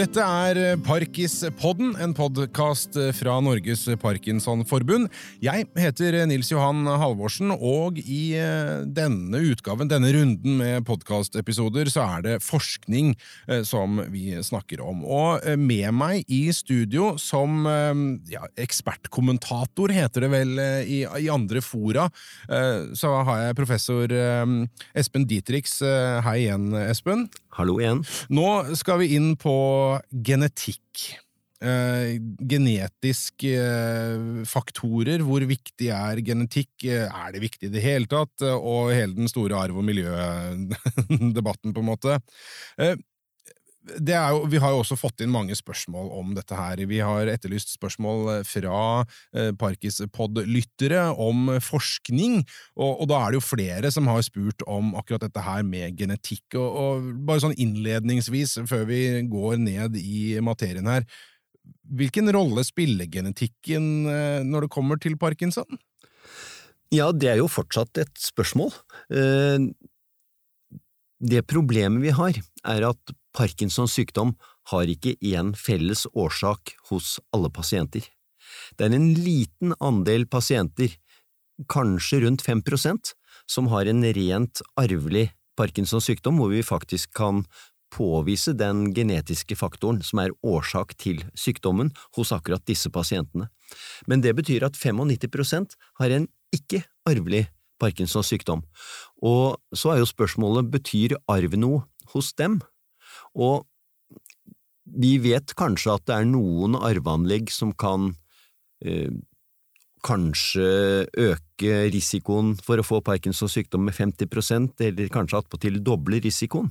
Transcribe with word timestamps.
Dette 0.00 0.22
er 0.24 0.78
Parkis-podden, 0.80 1.90
en 2.00 2.14
podkast 2.16 2.94
fra 3.18 3.34
Norges 3.44 3.82
Parkinsonforbund. 4.00 5.10
Jeg 5.44 5.66
heter 5.76 6.14
Nils 6.30 6.48
Johan 6.48 6.88
Halvorsen, 6.88 7.52
og 7.52 7.98
i 8.00 8.32
eh, 8.40 8.86
denne 8.88 9.42
utgaven, 9.50 9.90
denne 9.90 10.08
runden 10.16 10.56
med 10.56 10.86
podkastepisoder, 10.88 11.90
så 11.92 12.06
er 12.14 12.24
det 12.24 12.38
forskning 12.40 13.10
eh, 13.44 13.60
som 13.68 14.00
vi 14.08 14.38
snakker 14.40 14.80
om. 14.80 15.02
Og 15.04 15.44
eh, 15.44 15.60
med 15.60 15.92
meg 15.92 16.32
i 16.32 16.46
studio 16.56 17.10
som 17.20 17.68
ja, 18.32 18.46
ekspertkommentator, 18.56 19.92
heter 19.92 20.24
det 20.24 20.32
vel 20.32 20.64
i, 20.80 21.02
i 21.04 21.28
andre 21.28 21.60
fora, 21.60 22.06
så 22.96 23.12
har 23.26 23.42
jeg 23.42 23.56
professor 23.58 24.14
Espen 24.96 25.26
Dietrichs. 25.28 25.80
Hei 26.24 26.36
igjen, 26.46 26.70
Espen. 26.86 27.26
Hallo 27.58 27.80
igjen. 27.80 28.04
Nå 28.30 28.46
skal 28.78 29.00
vi 29.02 29.10
inn 29.16 29.34
på 29.40 29.54
genetikk. 30.26 31.10
Eh, 31.60 32.14
genetiske 32.48 33.50
eh, 33.52 34.44
faktorer. 34.48 35.20
Hvor 35.26 35.44
viktig 35.44 35.90
er 35.92 36.22
genetikk? 36.24 36.70
Eh, 36.86 37.04
er 37.04 37.34
det 37.34 37.42
viktig 37.42 37.68
i 37.68 37.74
det 37.74 37.82
hele 37.84 38.08
tatt? 38.08 38.46
Og 38.54 38.94
hele 38.94 39.18
den 39.18 39.28
store 39.28 39.58
arv- 39.60 39.76
og 39.82 39.84
miljødebatten, 39.84 41.72
på 41.76 41.82
en 41.82 41.90
måte. 41.90 42.16
Eh, 42.80 42.94
jo, 43.98 44.44
vi 44.50 44.60
har 44.62 44.72
jo 44.72 44.80
også 44.82 44.96
fått 44.98 45.22
inn 45.24 45.32
mange 45.32 45.56
spørsmål 45.58 46.10
om 46.18 46.34
dette 46.36 46.56
her. 46.56 46.80
Vi 46.88 47.00
har 47.02 47.30
etterlyst 47.30 47.72
spørsmål 47.74 48.30
eh, 48.36 48.42
fra 48.46 49.04
eh, 49.34 49.50
Parkispod-lyttere 49.58 51.08
om 51.18 51.52
forskning, 51.64 52.40
og, 52.76 52.92
og, 53.00 53.06
da 53.10 53.20
er 53.20 53.32
det 53.32 53.40
jo 53.40 53.48
flere 53.48 53.92
som 53.94 54.08
har 54.10 54.22
spurt 54.26 54.64
om 54.70 54.94
akkurat 54.98 55.26
dette 55.26 55.44
her 55.44 55.64
med 55.66 55.98
genetikk. 55.98 56.44
Og, 56.54 56.68
og 56.68 57.10
bare 57.28 57.44
sånn 57.44 57.58
innledningsvis, 57.58 58.58
før 58.70 58.86
vi 58.90 59.02
går 59.30 59.60
ned 59.62 59.98
i 60.00 60.38
materien 60.44 60.90
her, 60.90 61.06
hvilken 61.90 62.30
rolle 62.34 62.62
spiller 62.66 63.08
genetikken 63.10 64.08
eh, 64.10 64.40
når 64.46 64.66
det 64.66 64.74
kommer 64.74 65.00
til 65.00 65.18
parkinson? 65.20 65.80
Ja, 66.90 67.12
det 67.14 67.30
er 67.30 67.38
jo 67.38 67.46
fortsatt 67.50 68.00
et 68.02 68.16
spørsmål. 68.18 68.72
Det 71.20 71.42
problemet 71.46 72.02
vi 72.02 72.10
har, 72.16 72.38
er 72.66 72.86
at 72.88 73.12
Parkinsons 73.36 73.94
sykdom 73.94 74.34
har 74.72 74.90
ikke 74.90 75.16
én 75.22 75.52
felles 75.58 76.06
årsak 76.14 76.74
hos 76.90 77.18
alle 77.34 77.50
pasienter. 77.54 78.04
Det 78.76 78.86
er 78.86 78.96
en 78.96 79.12
liten 79.14 79.74
andel 79.80 80.26
pasienter, 80.30 80.96
kanskje 81.70 82.22
rundt 82.24 82.42
5% 82.46 83.12
som 83.50 83.68
har 83.70 83.90
en 83.90 84.02
rent 84.02 84.62
arvelig 84.80 85.30
Parkinsons 85.58 86.06
sykdom, 86.08 86.38
hvor 86.40 86.48
vi 86.54 86.62
faktisk 86.64 87.12
kan 87.18 87.44
påvise 87.92 88.54
den 88.56 88.92
genetiske 88.94 89.56
faktoren 89.58 89.98
som 90.06 90.22
er 90.22 90.34
årsak 90.46 90.94
til 90.98 91.20
sykdommen 91.34 91.90
hos 92.16 92.30
akkurat 92.32 92.64
disse 92.70 92.90
pasientene. 92.94 93.50
Men 94.06 94.22
det 94.24 94.36
betyr 94.38 94.64
at 94.66 94.78
95% 94.78 95.76
har 96.00 96.14
en 96.16 96.28
ikke 96.54 96.84
arvelig 97.08 97.48
Parkinsons 97.80 98.30
sykdom. 98.30 98.62
Og 99.24 99.58
så 99.74 99.94
er 99.94 100.02
jo 100.02 100.08
spørsmålet 100.08 100.70
betyr 100.70 101.16
arv 101.28 101.56
noe 101.58 101.84
hos 102.14 102.32
dem? 102.38 102.60
Og 103.38 103.66
vi 104.90 105.16
vet 105.22 105.54
kanskje 105.58 105.94
at 105.94 106.06
det 106.08 106.16
er 106.16 106.30
noen 106.30 106.74
arveanlegg 106.78 107.50
som 107.54 107.72
kan 107.78 108.10
eh, 108.82 109.10
kanskje 110.06 111.06
øke 111.20 111.74
risikoen 111.92 112.54
for 112.64 112.80
å 112.80 112.86
få 112.86 113.02
Parkinsons 113.04 113.54
sykdom 113.54 113.84
med 113.86 113.96
50% 113.96 114.80
eller 114.86 115.12
kanskje 115.12 115.42
attpåtil 115.42 115.78
doble 115.84 116.22
risikoen, 116.24 116.70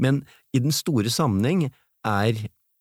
men 0.00 0.22
i 0.56 0.62
den 0.62 0.72
store 0.74 1.12
sammenheng 1.12 1.68
er 2.08 2.38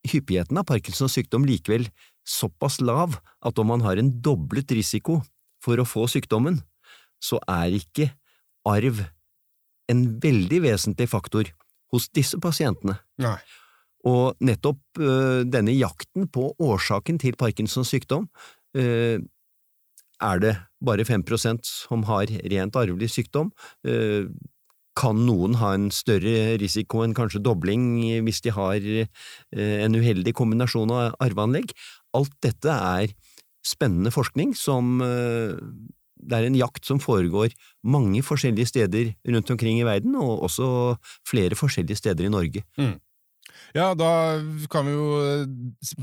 hyppigheten 0.07 0.57
av 0.57 0.65
Parkinsons 0.69 1.13
sykdom 1.17 1.45
likevel 1.45 1.89
såpass 2.27 2.79
lav 2.81 3.19
at 3.45 3.59
om 3.59 3.69
man 3.73 3.83
har 3.85 3.99
en 3.99 4.13
doblet 4.23 4.71
risiko 4.73 5.19
for 5.61 5.81
å 5.81 5.85
få 5.87 6.07
sykdommen, 6.09 6.61
så 7.21 7.37
er 7.49 7.75
ikke 7.77 8.09
arv 8.65 9.03
en 9.91 10.05
veldig 10.23 10.61
vesentlig 10.63 11.09
faktor 11.11 11.51
hos 11.91 12.07
disse 12.15 12.39
pasientene. 12.41 12.97
Nei. 13.21 13.37
Og 14.09 14.39
nettopp 14.41 15.01
uh, 15.01 15.43
denne 15.45 15.75
jakten 15.75 16.29
på 16.33 16.51
årsaken 16.61 17.19
til 17.21 17.37
Parkinsons 17.37 17.91
sykdom 17.93 18.25
uh, 18.77 19.17
er 20.21 20.41
det 20.41 20.55
bare 20.85 21.05
5% 21.05 21.65
som 21.65 22.05
har 22.09 22.29
rent 22.29 22.77
arvelig 22.77 23.11
sykdom. 23.13 23.51
Uh, 23.85 24.31
kan 24.97 25.21
noen 25.25 25.55
ha 25.61 25.71
en 25.77 25.87
større 25.93 26.57
risiko 26.61 27.05
enn 27.05 27.15
kanskje 27.15 27.39
dobling 27.45 27.85
hvis 28.25 28.41
de 28.43 28.51
har 28.51 28.83
en 29.55 29.95
uheldig 29.95 30.33
kombinasjon 30.35 30.91
av 30.91 31.15
arveanlegg? 31.23 31.71
Alt 32.19 32.35
dette 32.43 32.75
er 32.75 33.13
spennende 33.63 34.11
forskning 34.11 34.51
som 34.59 34.99
det 36.21 36.37
er 36.37 36.47
en 36.47 36.57
jakt 36.59 36.85
som 36.87 37.01
foregår 37.01 37.53
mange 37.83 38.21
forskjellige 38.25 38.69
steder 38.69 39.13
rundt 39.27 39.53
omkring 39.53 39.79
i 39.79 39.87
verden, 39.87 40.15
og 40.15 40.45
også 40.47 40.95
flere 41.27 41.57
forskjellige 41.57 41.99
steder 41.99 42.27
i 42.27 42.33
Norge. 42.33 42.63
Mm. 42.77 42.97
Ja, 43.77 43.91
da 43.95 44.39
kan 44.71 44.87
vi 44.87 44.93
jo 44.95 45.07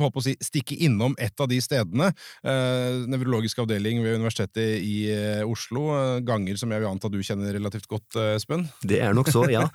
håpe 0.01 0.21
å 0.21 0.25
si, 0.25 0.34
stikke 0.43 0.77
innom 0.87 1.17
et 1.21 1.37
av 1.41 1.49
de 1.51 1.59
stedene. 1.62 2.11
Eh, 2.43 3.05
nevrologisk 3.11 3.61
avdeling 3.65 4.01
ved 4.05 4.19
Universitetet 4.19 4.81
i 4.84 4.97
eh, 5.12 5.43
Oslo. 5.47 5.89
Eh, 5.97 6.21
ganger 6.27 6.59
som 6.61 6.73
jeg 6.73 6.83
vil 6.83 6.91
anta 6.91 7.11
du 7.12 7.19
kjenner 7.25 7.53
relativt 7.57 7.89
godt, 7.91 8.17
eh, 8.17 8.67
Det 8.83 9.01
er 9.05 9.17
nok 9.17 9.31
så, 9.33 9.45
ja. 9.53 9.67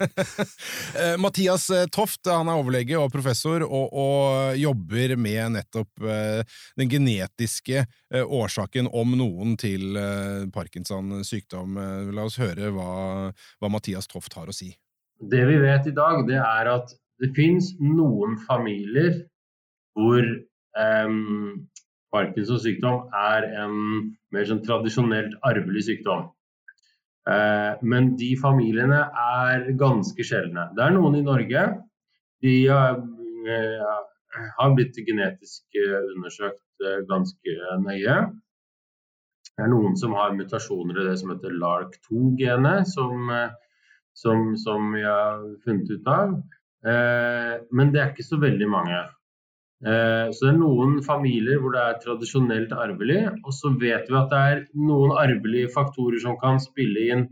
eh, 1.00 1.16
Mathias 1.22 1.70
eh, 1.74 1.86
Toft 1.94 2.30
han 2.30 2.50
er 2.50 2.60
overlege 2.60 2.98
og 3.00 3.12
professor, 3.14 3.66
og, 3.66 3.94
og 3.94 4.58
jobber 4.58 5.16
med 5.20 5.58
nettopp 5.58 6.06
den 6.78 6.90
genetiske 6.90 7.84
årsaken, 8.14 8.88
om 8.94 9.14
noen, 9.18 9.56
til 9.60 9.98
Parkinsons 10.54 11.30
sykdom. 11.30 11.78
La 12.14 12.26
oss 12.28 12.40
høre 12.42 12.72
hva, 12.74 12.90
hva 13.32 13.72
Mathias 13.72 14.10
Toft 14.10 14.36
har 14.38 14.50
å 14.50 14.56
si. 14.56 14.72
Det 15.24 15.44
vi 15.48 15.60
vet 15.62 15.88
i 15.88 15.96
dag, 15.96 16.24
det 16.28 16.40
er 16.40 16.72
at 16.74 16.94
det 17.22 17.30
fins 17.38 17.74
noen 17.82 18.38
familier 18.48 19.22
hvor 19.98 20.24
um, 20.78 21.68
Parkinsons 22.14 22.64
sykdom 22.66 23.10
er 23.18 23.48
en 23.64 23.76
mer 24.34 24.48
sånn 24.50 24.64
tradisjonelt 24.66 25.36
arvelig 25.46 25.88
sykdom. 25.90 26.28
Uh, 27.24 27.80
men 27.82 28.14
de 28.20 28.34
familiene 28.40 29.00
er 29.24 29.70
ganske 29.80 30.26
sjeldne. 30.28 30.68
Det 30.76 30.84
er 30.86 30.96
noen 30.96 31.18
i 31.18 31.26
Norge. 31.26 31.66
De 32.44 32.56
uh, 32.70 32.98
uh, 33.48 34.00
har 34.58 34.74
blitt 34.76 34.98
genetisk 35.08 35.78
undersøkt 35.78 36.60
ganske 37.08 37.54
nøye. 37.84 38.16
Det 39.54 39.62
er 39.62 39.70
noen 39.70 39.94
som 40.00 40.16
har 40.18 40.34
mutasjoner 40.36 40.98
i 41.00 41.06
det 41.06 41.14
som 41.22 41.30
heter 41.32 41.54
LARC2-genet, 41.62 42.90
som, 42.90 43.30
som, 44.18 44.42
som, 44.58 44.90
vi 44.96 45.04
har 45.06 45.46
funnet 45.64 45.92
ut 45.94 46.10
av. 46.10 46.34
Eh, 46.84 47.54
men 47.72 47.92
det 47.94 48.02
er 48.02 48.12
ikke 48.12 48.26
så 48.28 48.40
veldig 48.42 48.68
mange. 48.72 49.00
Eh, 49.84 50.28
så 50.36 50.46
det 50.46 50.52
er 50.54 50.60
noen 50.60 51.00
familier 51.04 51.60
hvor 51.60 51.76
det 51.76 51.82
er 51.84 52.00
tradisjonelt 52.04 52.76
arvelig, 52.76 53.22
og 53.44 53.52
så 53.56 53.74
vet 53.80 54.08
vi 54.12 54.20
at 54.20 54.32
det 54.32 54.44
er 54.52 54.64
noen 54.80 55.16
arvelige 55.20 55.72
faktorer 55.74 56.22
som 56.24 56.38
kan 56.40 56.62
spille 56.64 57.10
inn 57.16 57.26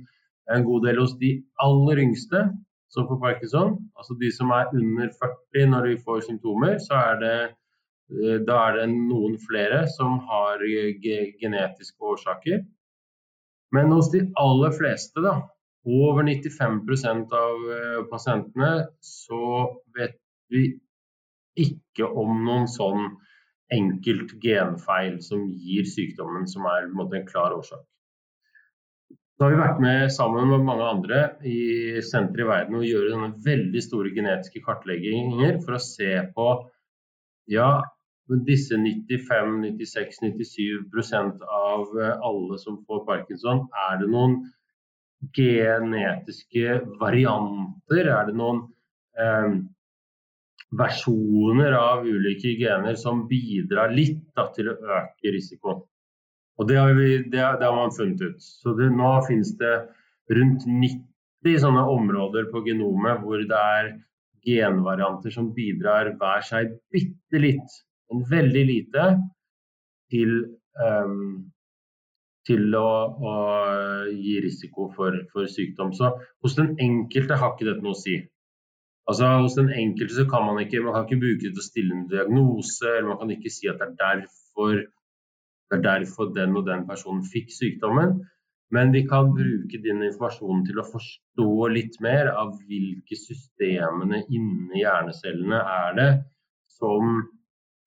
en 0.52 0.68
god 0.68 0.88
del 0.88 1.00
hos 1.00 1.16
de 1.20 1.38
aller 1.64 2.04
yngste 2.04 2.44
som 2.92 3.08
får 3.08 3.22
parkinson. 3.24 3.78
Altså 3.96 4.18
de 4.20 4.32
som 4.36 4.52
er 4.56 4.72
under 4.76 5.12
40 5.20 5.72
når 5.72 5.88
de 5.88 6.02
får 6.04 6.26
symptomer, 6.28 6.76
så 6.84 7.00
er 7.12 7.22
det, 7.24 7.38
eh, 8.20 8.38
da 8.48 8.60
er 8.68 8.82
det 8.82 8.90
noen 8.96 9.40
flere 9.40 9.86
som 9.98 10.20
har 10.28 10.64
genetiske 11.44 12.12
årsaker. 12.14 12.64
Men 13.72 13.92
hos 13.96 14.12
de 14.12 14.26
aller 14.40 14.72
fleste, 14.76 15.24
da, 15.24 15.38
over 15.86 16.24
95% 16.24 17.34
av 17.34 17.68
eh, 17.76 18.00
pasientene 18.12 18.72
så 19.02 19.46
vet 19.98 20.18
vi 20.52 20.68
ikke 21.60 22.06
om 22.06 22.44
noen 22.46 22.68
sånn 22.70 23.08
enkelt 23.72 24.36
genfeil 24.44 25.18
som 25.24 25.48
gir 25.48 25.88
sykdommen, 25.88 26.46
som 26.48 26.68
er 26.68 26.86
en, 26.86 27.00
en 27.02 27.28
klar 27.28 27.56
årsak. 27.56 27.82
Så 29.42 29.48
har 29.48 29.56
vi 29.56 29.62
vært 29.62 29.80
med 29.82 30.12
sammen 30.14 30.52
med 30.52 30.68
mange 30.68 30.86
andre 30.86 31.22
i 31.50 32.02
sentre 32.06 32.44
i 32.44 32.50
verden 32.50 32.78
og 32.78 32.86
gjøre 32.86 33.16
denne 33.16 33.32
veldig 33.42 33.82
store 33.82 34.12
genetiske 34.14 34.62
kartlegginger 34.68 35.58
for 35.64 35.80
å 35.80 35.82
se 35.82 36.12
på 36.36 36.50
ja, 37.50 37.72
disse 38.46 38.78
95, 38.78 39.56
96, 39.64 40.22
97% 40.28 41.42
av 41.48 41.98
eh, 41.98 42.14
alle 42.22 42.60
som 42.62 42.78
får 42.86 43.02
parkinson, 43.08 43.66
er 43.90 43.98
det 44.04 44.12
noen 44.14 44.44
genetiske 45.35 46.79
varianter? 47.02 48.09
Er 48.09 48.29
det 48.29 48.35
noen 48.38 48.64
eh, 49.20 49.62
versjoner 50.78 51.76
av 51.78 52.08
ulike 52.08 52.56
gener 52.59 52.97
som 53.00 53.26
bidrar 53.29 53.94
litt 53.96 54.23
da, 54.38 54.47
til 54.56 54.72
å 54.72 54.78
øke 55.00 55.34
risikoen? 55.35 55.84
Og 56.59 56.68
det 56.70 56.78
har, 56.78 56.94
vi, 56.94 57.18
det, 57.32 57.41
det 57.41 57.66
har 57.66 57.76
man 57.76 57.94
funnet 57.96 58.22
ut. 58.22 58.41
Så 58.44 58.76
det, 58.78 58.91
nå 58.94 59.16
finnes 59.26 59.56
det 59.58 59.76
rundt 60.32 60.68
90 60.68 61.62
sånne 61.64 61.84
områder 61.90 62.52
på 62.52 62.62
genomet 62.68 63.23
hvor 63.23 63.41
det 63.41 63.62
er 63.78 63.94
genvarianter 64.46 65.34
som 65.34 65.52
bidrar 65.56 66.12
hver 66.20 66.46
seg 66.46 66.76
bitte 66.94 67.41
litt, 67.41 67.78
men 68.09 68.23
veldig 68.29 68.64
lite, 68.68 69.08
til, 70.12 70.34
um, 70.82 71.52
til 72.47 72.76
å, 72.78 72.90
å, 73.14 73.34
gi 74.11 74.40
risiko 74.43 74.90
for, 74.96 75.17
for, 75.34 75.49
sykdom. 75.49 75.93
Så 75.93 76.14
hos 76.43 76.58
den 76.58 76.73
enkelte 76.82 77.38
har 77.38 77.53
ikke 77.53 77.70
dette 77.70 77.85
noe 77.85 77.97
å 77.97 78.02
si. 78.02 78.17
Altså 79.09 79.29
Hos 79.41 79.58
den 79.58 79.72
enkelte 79.73 80.16
så 80.16 80.28
kan 80.29 80.46
man 80.47 80.59
ikke, 80.61 80.82
man 80.85 80.96
kan 80.96 81.08
ikke 81.08 81.22
bruke 81.23 81.47
det 81.47 81.55
til 81.55 81.64
å 81.64 81.66
stille 81.66 81.96
en 81.96 82.09
diagnose, 82.09 82.85
eller 82.88 83.09
man 83.11 83.22
kan 83.22 83.34
ikke 83.34 83.53
si 83.53 83.70
at 83.70 83.82
det 83.82 83.88
er 83.90 83.96
derfor, 84.02 84.84
det 85.72 85.79
er 85.79 85.88
derfor 85.88 86.29
den 86.35 86.58
og 86.59 86.67
den 86.70 86.85
personen 86.90 87.26
fikk 87.28 87.49
sykdommen. 87.55 88.22
Men 88.72 88.94
vi 88.96 89.02
kan 89.03 89.34
bruke 89.35 89.82
din 89.84 90.03
informasjon 90.05 90.61
til 90.67 90.79
å 90.79 90.87
forstå 90.87 91.49
litt 91.73 91.97
mer 92.03 92.29
av 92.32 92.53
hvilke 92.70 93.17
systemene 93.20 94.22
inni 94.32 94.79
hjernecellene 94.79 95.59
er 95.59 95.97
det 95.97 96.11
som 96.78 97.17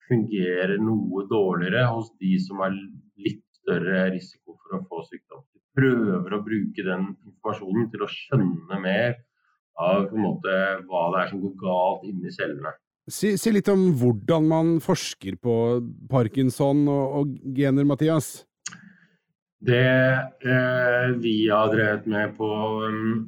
fungerer 0.05 0.77
noe 0.83 1.25
dårligere 1.31 1.87
hos 1.89 2.11
de 2.21 2.35
som 2.43 2.61
er 2.67 2.75
litt 3.17 3.41
større 3.65 4.07
risiko 4.13 4.55
for 4.61 4.77
å 4.77 4.83
få 4.87 5.03
sykdom. 5.09 5.43
Vi 5.51 5.61
prøver 5.81 6.37
å 6.37 6.43
bruke 6.45 6.85
den 6.85 7.11
informasjonen 7.25 7.89
til 7.91 8.05
å 8.05 8.11
skjønne 8.11 8.81
mer 8.83 9.17
av 9.81 10.11
måte, 10.15 10.55
hva 10.87 11.05
det 11.11 11.21
er 11.21 11.31
som 11.33 11.41
går 11.43 11.55
galt 11.59 12.05
inni 12.07 12.31
cellene. 12.31 12.71
Si, 13.05 13.35
si, 13.37 13.51
litt 13.53 13.67
om 13.69 13.91
hvordan 13.99 14.47
man 14.49 14.69
forsker 14.81 15.35
på 15.37 15.55
parkinson 16.09 16.87
og, 16.89 17.17
og 17.19 17.33
gener, 17.53 17.85
Mathias? 17.85 18.39
Det 19.65 19.83
eh, 19.85 21.11
vi 21.21 21.35
har 21.49 21.69
drevet 21.73 22.07
med 22.09 22.33
på, 22.37 22.49
um, 22.85 23.27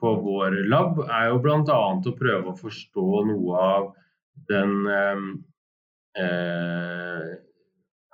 på 0.00 0.14
vår 0.24 0.58
lab, 0.70 0.98
er 1.06 1.30
jo 1.30 1.38
bl.a. 1.44 1.78
å 1.94 2.16
prøve 2.18 2.50
å 2.50 2.58
forstå 2.58 3.06
noe 3.30 3.62
av 3.62 3.88
den 4.50 4.74
eh, 4.90 5.22
eh, 6.24 7.30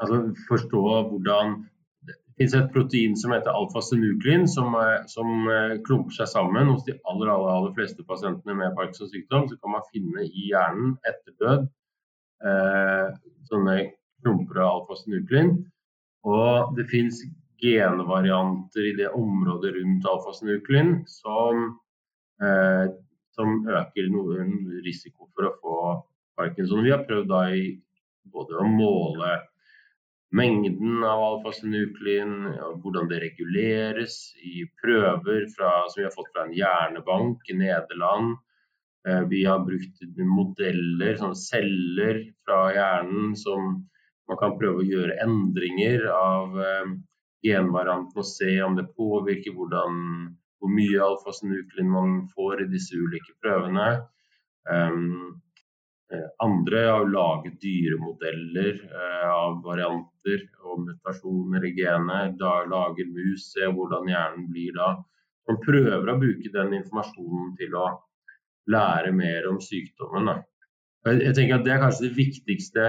Altså 0.01 0.21
forstå 0.49 0.83
hvordan 1.11 1.61
Det 2.09 2.15
finnes 2.41 2.55
et 2.57 2.71
protein 2.73 3.17
som 3.21 3.35
heter 3.35 3.53
alfa-synuklin, 3.53 4.47
som, 4.49 4.73
eh, 4.81 5.03
som 5.13 5.49
eh, 5.53 5.75
klumper 5.85 6.15
seg 6.17 6.31
sammen 6.31 6.71
hos 6.73 6.87
de 6.87 6.95
aller, 7.05 7.29
aller, 7.29 7.51
aller 7.53 7.75
fleste 7.77 8.07
pasientene 8.09 8.55
med 8.57 8.73
Parkinsons 8.79 9.13
sykdom. 9.13 9.45
Så 9.51 9.59
kan 9.61 9.75
man 9.75 9.85
finne 9.93 10.25
i 10.25 10.47
hjernen 10.49 10.95
etter 11.05 11.37
død 11.43 11.67
eh, 12.49 13.11
sånne 13.51 13.77
klumper 14.25 14.63
av 14.63 14.71
alfa-synuklin. 14.79 15.53
Og 16.25 16.73
det 16.79 16.89
finnes 16.89 17.21
genvarianter 17.61 18.89
i 18.89 18.97
det 18.97 19.09
området 19.17 19.75
rundt 19.77 20.09
alfasynuklin 20.09 20.95
som, 21.09 21.81
eh, 22.43 22.87
som 23.37 23.69
øker 23.69 24.09
noen 24.13 24.81
risiko 24.85 25.29
for 25.35 25.49
å 25.49 25.57
få 25.61 25.79
parkinson. 26.41 26.85
Vi 26.85 26.91
har 26.95 27.05
prøvd 27.05 27.37
i 27.53 27.65
både 28.33 28.61
å 28.61 28.69
måle 28.69 29.37
mengden 30.37 31.03
av 31.05 31.23
alfasynuklin, 31.25 32.35
hvordan 32.83 33.09
det 33.11 33.19
reguleres 33.25 34.17
i 34.47 34.63
prøver 34.83 35.49
fra, 35.57 35.73
som 35.91 36.01
vi 36.01 36.07
har 36.07 36.15
fått 36.15 36.31
fra 36.35 36.47
en 36.47 36.55
hjernebank 36.55 37.51
i 37.51 37.57
Nederland. 37.59 38.37
Eh, 39.09 39.23
vi 39.33 39.45
har 39.45 39.65
brukt 39.67 40.03
modeller, 40.29 41.17
sånne 41.19 41.39
celler 41.39 42.23
fra 42.45 42.61
hjernen 42.77 43.35
som 43.39 43.81
man 44.31 44.39
kan 44.39 44.59
prøve 44.61 44.85
å 44.85 44.87
gjøre 44.87 45.19
endringer 45.25 46.07
av 46.15 46.59
eh, 46.63 46.93
genvarianten 47.47 48.23
og 48.23 48.29
se 48.29 48.53
om 48.63 48.77
det 48.79 48.91
påvirker 48.95 49.57
hvordan, 49.57 50.01
hvor 50.61 50.75
mye 50.77 51.03
alfasynuklin 51.03 51.91
man 51.91 52.19
får 52.37 52.67
i 52.67 52.71
disse 52.71 52.95
ulike 52.95 53.35
prøvene. 53.43 54.03
Um, 54.71 55.41
andre 56.43 56.81
har 56.87 57.07
laget 57.07 57.61
dyremodeller 57.63 58.81
uh, 58.91 59.29
av 59.31 59.61
varianter 59.65 60.47
og 60.67 60.85
mutasjoner 60.89 61.67
i 61.69 61.73
genet. 61.77 62.37
Da 62.41 62.65
lager 62.71 63.09
mus, 63.11 63.51
se 63.55 63.69
hvordan 63.71 64.11
hjernen 64.11 64.49
blir 64.51 64.75
da. 64.79 64.95
Man 65.49 65.61
prøver 65.65 66.11
å 66.11 66.19
bruke 66.19 66.53
den 66.55 66.75
informasjonen 66.81 67.55
til 67.59 67.77
å 67.79 67.87
lære 68.71 69.13
mer 69.15 69.49
om 69.51 69.61
sykdommen. 69.63 70.33
Jeg 71.07 71.35
tenker 71.35 71.57
at 71.57 71.65
Det 71.65 71.73
er 71.75 71.83
kanskje 71.83 72.09
det 72.09 72.19
viktigste 72.19 72.89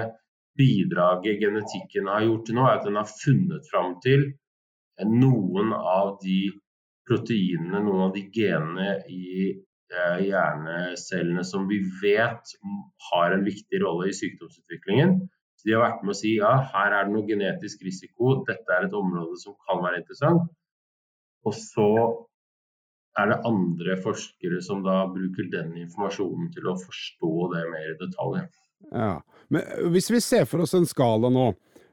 bidraget 0.58 1.40
genetikken 1.40 2.10
har 2.12 2.26
gjort 2.26 2.46
til 2.46 2.58
nå, 2.58 2.66
er 2.68 2.78
at 2.78 2.86
den 2.86 2.98
har 3.00 3.08
funnet 3.08 3.70
fram 3.70 3.96
til 4.04 4.28
noen 5.08 5.72
av 5.72 6.18
de 6.22 6.52
proteinene, 7.08 7.80
noen 7.82 8.08
av 8.08 8.12
de 8.14 8.26
genene 8.34 8.90
i 9.10 9.22
eh, 9.50 9.60
hjernecellene 10.22 11.44
som 11.46 11.68
vi 11.70 11.80
vet 12.02 12.54
har 13.10 13.34
en 13.34 13.44
viktig 13.46 13.82
rolle 13.84 14.10
i 14.10 14.16
sykdomsutviklingen. 14.16 15.18
Så 15.56 15.68
de 15.68 15.76
har 15.76 15.84
vært 15.84 16.02
med 16.02 16.14
å 16.14 16.18
si 16.18 16.34
ja, 16.38 16.52
her 16.72 16.96
er 16.96 17.06
det 17.06 17.14
noe 17.14 17.28
genetisk 17.28 17.84
risiko, 17.86 18.40
dette 18.48 18.74
er 18.74 18.88
et 18.88 18.96
område 18.98 19.38
som 19.38 19.54
kan 19.68 19.82
være 19.84 20.02
interessant. 20.02 20.48
Og 21.46 21.54
så 21.58 21.88
er 23.20 23.28
det 23.28 23.42
andre 23.46 23.96
forskere 24.00 24.62
som 24.64 24.80
da 24.86 25.02
bruker 25.12 25.50
den 25.52 25.74
informasjonen 25.84 26.48
til 26.54 26.70
å 26.70 26.78
forstå 26.80 27.32
det 27.52 27.66
mer 27.70 27.90
i 27.92 27.98
detalj. 28.00 28.46
Ja, 28.90 29.20
Men 29.52 29.92
hvis 29.92 30.10
vi 30.10 30.20
ser 30.24 30.48
for 30.48 30.64
oss 30.64 30.74
en 30.74 30.88
skala 30.88 31.30
nå, 31.30 31.52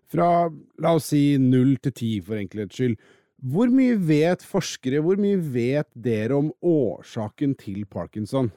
fra 0.10 0.50
la 0.82 0.96
oss 0.98 1.12
si 1.12 1.38
null 1.42 1.76
til 1.84 1.94
ti, 1.94 2.12
for 2.26 2.40
enkelhets 2.40 2.80
skyld. 2.80 2.98
Hvor 3.40 3.72
mye 3.72 3.96
vet 3.96 4.44
forskere, 4.44 5.00
hvor 5.04 5.20
mye 5.22 5.40
vet 5.40 5.88
dere 5.96 6.36
om 6.36 6.50
årsaken 6.60 7.56
til 7.60 7.86
parkinson? 7.88 8.52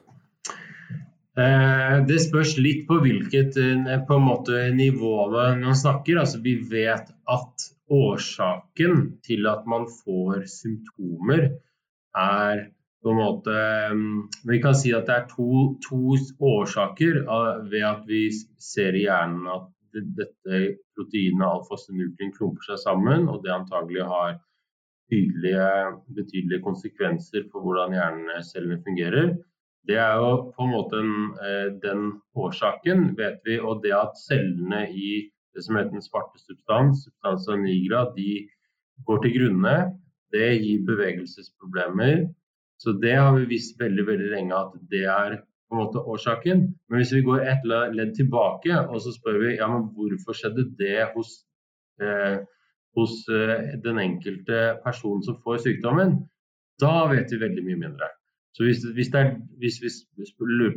Eh, 1.39 1.95
det 2.05 2.19
spørs 2.21 2.57
litt 2.61 2.83
på 2.89 2.99
hvilket 3.01 3.55
eh, 3.57 3.93
på 4.07 4.19
måte, 4.21 4.67
nivå 4.75 5.29
man 5.31 5.77
snakker. 5.79 6.19
Altså, 6.19 6.41
vi 6.43 6.57
vet 6.69 7.09
at 7.09 7.67
årsaken 7.93 9.19
til 9.25 9.47
at 9.49 9.65
man 9.69 9.87
får 10.03 10.45
symptomer, 10.51 11.49
er 12.13 12.67
på 13.03 13.11
en 13.11 13.17
måte 13.19 13.53
mm, 13.97 14.19
Vi 14.47 14.59
kan 14.63 14.75
si 14.77 14.93
at 14.95 15.07
det 15.09 15.15
er 15.15 15.25
to, 15.31 15.73
to 15.83 16.13
årsaker 16.39 17.23
ved 17.71 17.83
at 17.83 18.03
vi 18.07 18.27
ser 18.61 18.95
i 18.95 19.07
hjernen 19.07 19.49
at 19.49 19.65
dette 19.93 20.61
proteinet 20.95 21.47
alfa-synuklin 21.47 22.31
klumper 22.37 22.69
seg 22.69 22.79
sammen, 22.83 23.27
og 23.29 23.41
det 23.43 23.51
antagelig 23.53 24.05
har 24.07 24.37
tydelige, 25.11 25.67
betydelige 26.15 26.63
konsekvenser 26.63 27.47
for 27.51 27.65
hvordan 27.65 27.95
hjernecellene 27.97 28.81
fungerer. 28.85 29.33
Det 29.87 29.97
er 29.99 30.15
jo 30.15 30.29
på 30.55 30.63
en 30.63 30.71
måte 30.71 30.99
den, 31.01 31.15
eh, 31.43 31.69
den 31.83 32.03
årsaken, 32.35 33.17
vet 33.17 33.39
vi. 33.45 33.59
Og 33.59 33.83
det 33.83 33.93
at 33.95 34.15
cellene 34.27 34.85
i 34.89 35.29
det 35.53 35.63
som 35.63 35.75
heter 35.75 35.91
den 35.91 36.05
svarte 36.05 36.39
substans, 36.39 37.03
substansa 37.05 37.57
nigra, 37.59 38.07
de 38.15 38.47
går 39.05 39.21
til 39.23 39.33
grunne, 39.37 39.75
det 40.33 40.47
gir 40.63 40.85
bevegelsesproblemer. 40.87 42.29
Så 42.81 42.95
det 43.01 43.15
har 43.15 43.35
vi 43.37 43.51
visst 43.51 43.79
veldig 43.79 44.05
veldig 44.07 44.29
lenge 44.31 44.55
at 44.57 44.73
det 44.91 45.03
er 45.05 45.37
på 45.69 45.75
en 45.75 45.81
måte 45.83 46.01
årsaken. 46.13 46.65
Men 46.89 46.99
hvis 46.99 47.13
vi 47.13 47.21
går 47.25 47.45
ett 47.51 47.63
ledd 47.67 48.15
tilbake 48.17 48.79
og 48.87 49.01
så 49.01 49.13
spør 49.13 49.39
vi 49.43 49.55
ja, 49.55 49.67
men 49.71 49.87
hvorfor 49.95 50.37
skjedde 50.37 50.65
det 50.79 51.07
hos, 51.15 51.43
eh, 52.01 52.41
hos 52.97 53.23
eh, 53.29 53.73
den 53.83 53.99
enkelte 54.01 54.63
person 54.83 55.23
som 55.25 55.39
får 55.45 55.63
sykdommen, 55.65 56.17
da 56.81 57.07
vet 57.11 57.31
vi 57.31 57.41
veldig 57.41 57.63
mye 57.67 57.81
mindre. 57.85 58.09
Så 58.53 58.67
hvis, 58.67 58.83
hvis, 58.93 59.09
er, 59.17 59.31
hvis, 59.57 59.79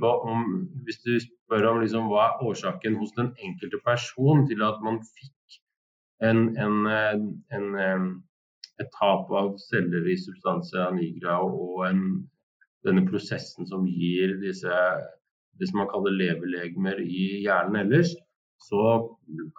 om, 0.00 0.44
hvis 0.84 1.00
du 1.04 1.18
spør 1.20 1.66
om 1.70 1.82
liksom, 1.82 2.08
hva 2.08 2.30
er 2.30 2.46
årsaken 2.48 2.96
hos 2.96 3.12
den 3.18 3.34
enkelte 3.44 3.80
person 3.84 4.46
til 4.48 4.64
at 4.64 4.80
man 4.84 5.02
fikk 5.04 5.58
en, 6.24 6.48
en, 6.56 6.86
en, 6.88 7.66
en 7.76 8.06
et 8.80 8.88
tap 8.92 9.30
av 9.32 9.54
celler 9.60 10.08
i 10.08 10.16
substansia 10.20 10.88
nigra 10.92 11.38
og 11.44 11.84
en 11.88 12.02
denne 12.86 13.04
prosessen 13.08 13.66
som 13.68 13.86
gir 13.88 14.36
disse 14.42 14.80
det 15.56 15.68
som 15.70 15.80
man 15.80 15.90
kaller 15.90 16.14
leverlegemer 16.14 17.00
i 17.00 17.42
hjernen 17.46 17.80
ellers, 17.80 18.12
så 18.62 18.80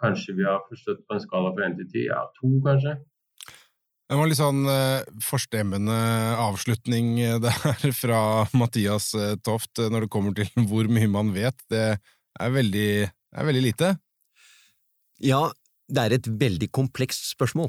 kanskje 0.00 0.34
vi 0.38 0.46
har 0.46 0.64
forstått 0.68 1.04
på 1.06 1.16
en 1.16 1.22
skala 1.22 1.52
fra 1.56 1.68
1 1.70 1.78
til 1.80 1.88
10, 1.92 2.04
ja, 2.10 2.24
to 2.38 2.50
kanskje. 2.64 2.96
Det 4.08 4.16
var 4.16 4.30
litt 4.30 4.40
sånn 4.40 4.62
uh, 4.64 5.04
forstemmende 5.20 5.96
avslutning 6.40 7.10
eh, 7.20 7.36
der 7.44 7.92
fra 7.92 8.20
Mathias 8.56 9.10
uh, 9.12 9.34
Toft 9.44 9.82
når 9.82 10.06
det 10.06 10.12
kommer 10.12 10.36
til 10.36 10.48
hvor 10.70 10.88
mye 10.88 11.10
man 11.12 11.34
vet. 11.36 11.60
Det 11.68 11.86
er 11.98 12.54
veldig, 12.54 12.90
er 13.04 13.50
veldig 13.50 13.64
lite. 13.66 13.92
Ja, 15.20 15.48
det 15.92 16.04
er 16.04 16.16
et 16.16 16.30
veldig 16.40 16.70
komplekst 16.72 17.28
spørsmål. 17.34 17.68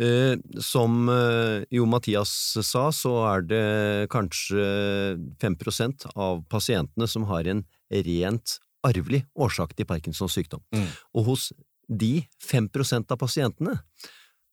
Eh, 0.00 0.38
som 0.64 1.08
eh, 1.12 1.66
jo 1.76 1.84
Mathias 1.90 2.32
sa, 2.64 2.86
så 2.94 3.12
er 3.34 3.42
det 3.44 3.64
kanskje 4.12 4.62
5% 5.42 6.06
av 6.14 6.40
pasientene 6.48 7.08
som 7.10 7.26
har 7.28 7.50
en 7.50 7.60
rent 8.06 8.54
arvelig 8.86 9.24
årsak 9.34 9.74
til 9.76 9.88
Parkinsons 9.88 10.34
sykdom. 10.36 10.62
Mm. 10.74 10.88
Og 11.16 11.30
hos 11.32 11.50
de 11.90 12.20
5% 12.44 13.10
av 13.10 13.18
pasientene 13.20 13.76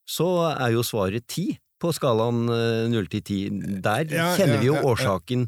så 0.08 0.28
er 0.54 0.74
jo 0.76 0.86
svaret 0.88 1.28
10 1.28 1.58
på 1.82 1.92
skalaen 1.94 2.48
0 2.48 2.98
eh, 2.98 3.10
til 3.12 3.22
10. 3.22 3.82
Der 3.84 4.08
ja, 4.10 4.32
kjenner 4.38 4.64
vi 4.64 4.72
jo 4.72 4.80
årsaken 4.88 5.46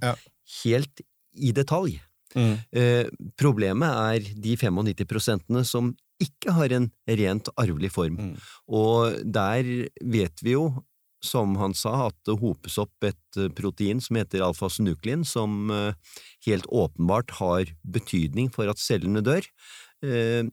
helt 0.63 1.01
i 1.33 1.53
detalj. 1.55 1.98
Mm. 2.38 2.55
Eh, 2.77 3.07
problemet 3.39 3.89
er 3.89 4.27
de 4.38 4.55
95 4.59 5.63
som 5.65 5.93
ikke 6.19 6.53
har 6.53 6.74
en 6.75 6.89
rent 7.07 7.50
arvelig 7.57 7.93
form. 7.95 8.19
Mm. 8.19 8.33
Og 8.75 9.19
der 9.24 9.88
vet 10.03 10.43
vi 10.43 10.53
jo, 10.57 10.67
som 11.23 11.55
han 11.59 11.75
sa, 11.75 12.07
at 12.07 12.17
det 12.27 12.38
hopes 12.39 12.77
opp 12.81 13.07
et 13.07 13.39
eh, 13.39 13.51
protein 13.55 14.01
som 14.03 14.19
heter 14.19 14.43
alfasynuklin, 14.45 15.25
som 15.27 15.71
eh, 15.73 16.15
helt 16.47 16.67
åpenbart 16.67 17.35
har 17.39 17.73
betydning 17.83 18.51
for 18.53 18.71
at 18.71 18.81
cellene 18.81 19.23
dør. 19.25 19.45
Eh, 20.05 20.47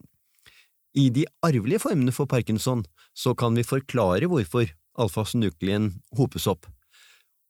I 0.97 1.07
de 1.13 1.27
arvelige 1.47 1.85
formene 1.87 2.15
for 2.15 2.29
parkinson 2.31 2.85
så 3.17 3.35
kan 3.39 3.57
vi 3.57 3.67
forklare 3.67 4.29
hvorfor 4.31 4.73
alfasynuklin 4.99 5.93
hopes 6.17 6.49
opp. 6.51 6.67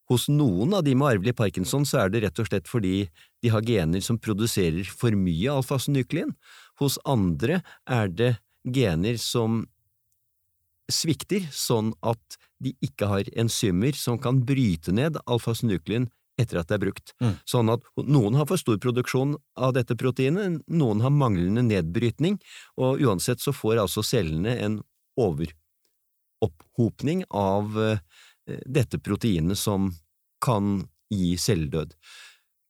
Hos 0.06 0.28
noen 0.30 0.74
av 0.76 0.84
de 0.86 0.94
med 0.94 1.16
arvelig 1.16 1.34
parkinson 1.38 1.86
så 1.88 2.04
er 2.04 2.12
det 2.12 2.22
rett 2.22 2.42
og 2.42 2.46
slett 2.46 2.68
fordi 2.70 3.08
de 3.42 3.50
har 3.50 3.64
gener 3.66 4.02
som 4.04 4.20
produserer 4.22 4.86
for 4.86 5.16
mye 5.18 5.50
alfasynuklin, 5.50 6.36
hos 6.78 7.00
andre 7.08 7.62
er 7.90 8.12
det 8.12 8.36
gener 8.62 9.18
som 9.18 9.64
svikter, 10.92 11.48
sånn 11.52 11.92
at 12.06 12.38
de 12.62 12.72
ikke 12.84 13.08
har 13.10 13.24
enzymer 13.36 13.96
som 13.98 14.18
kan 14.22 14.44
bryte 14.46 14.92
ned 14.94 15.18
alfasynuklin 15.26 16.08
etter 16.40 16.60
at 16.60 16.68
det 16.68 16.76
er 16.76 16.84
brukt. 16.84 17.14
Mm. 17.22 17.34
Sånn 17.48 17.70
at 17.72 17.80
noen 17.96 18.34
har 18.36 18.46
for 18.48 18.56
stor 18.60 18.78
produksjon 18.82 19.36
av 19.56 19.72
dette 19.76 19.96
proteinet, 19.98 20.62
noen 20.68 21.00
har 21.04 21.12
manglende 21.14 21.62
nedbrytning, 21.64 22.38
og 22.76 23.00
uansett 23.04 23.40
så 23.42 23.52
får 23.56 23.76
altså 23.86 24.02
cellene 24.04 24.52
en 24.60 24.82
overopphopning 25.16 27.24
av 27.32 27.78
uh, 27.80 27.98
dette 28.46 28.98
proteinet 29.00 29.58
som 29.58 29.92
kan 30.44 30.88
gi 31.12 31.36
celledød. 31.40 31.94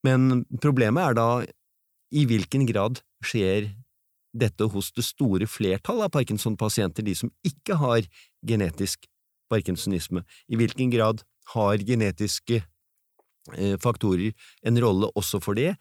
Men 0.06 0.44
problemet 0.62 1.10
er 1.10 1.14
da 1.18 1.28
i 2.14 2.26
hvilken 2.28 2.66
grad 2.68 3.00
skjer 3.26 3.72
dette 4.38 4.68
hos 4.72 4.92
det 4.96 5.04
store 5.06 5.48
flertallet 5.50 6.08
av 6.08 6.14
Parkinson-pasienter, 6.14 7.06
de 7.06 7.14
som 7.16 7.32
ikke 7.46 7.78
har 7.80 8.06
genetisk 8.46 9.06
parkinsonisme? 9.52 10.24
I 10.48 10.58
hvilken 10.60 10.92
grad 10.92 11.22
har 11.54 11.82
genetiske 11.86 12.60
eh, 13.56 13.76
faktorer 13.82 14.34
en 14.66 14.80
rolle 14.82 15.10
også 15.14 15.40
for 15.42 15.58
det? 15.58 15.74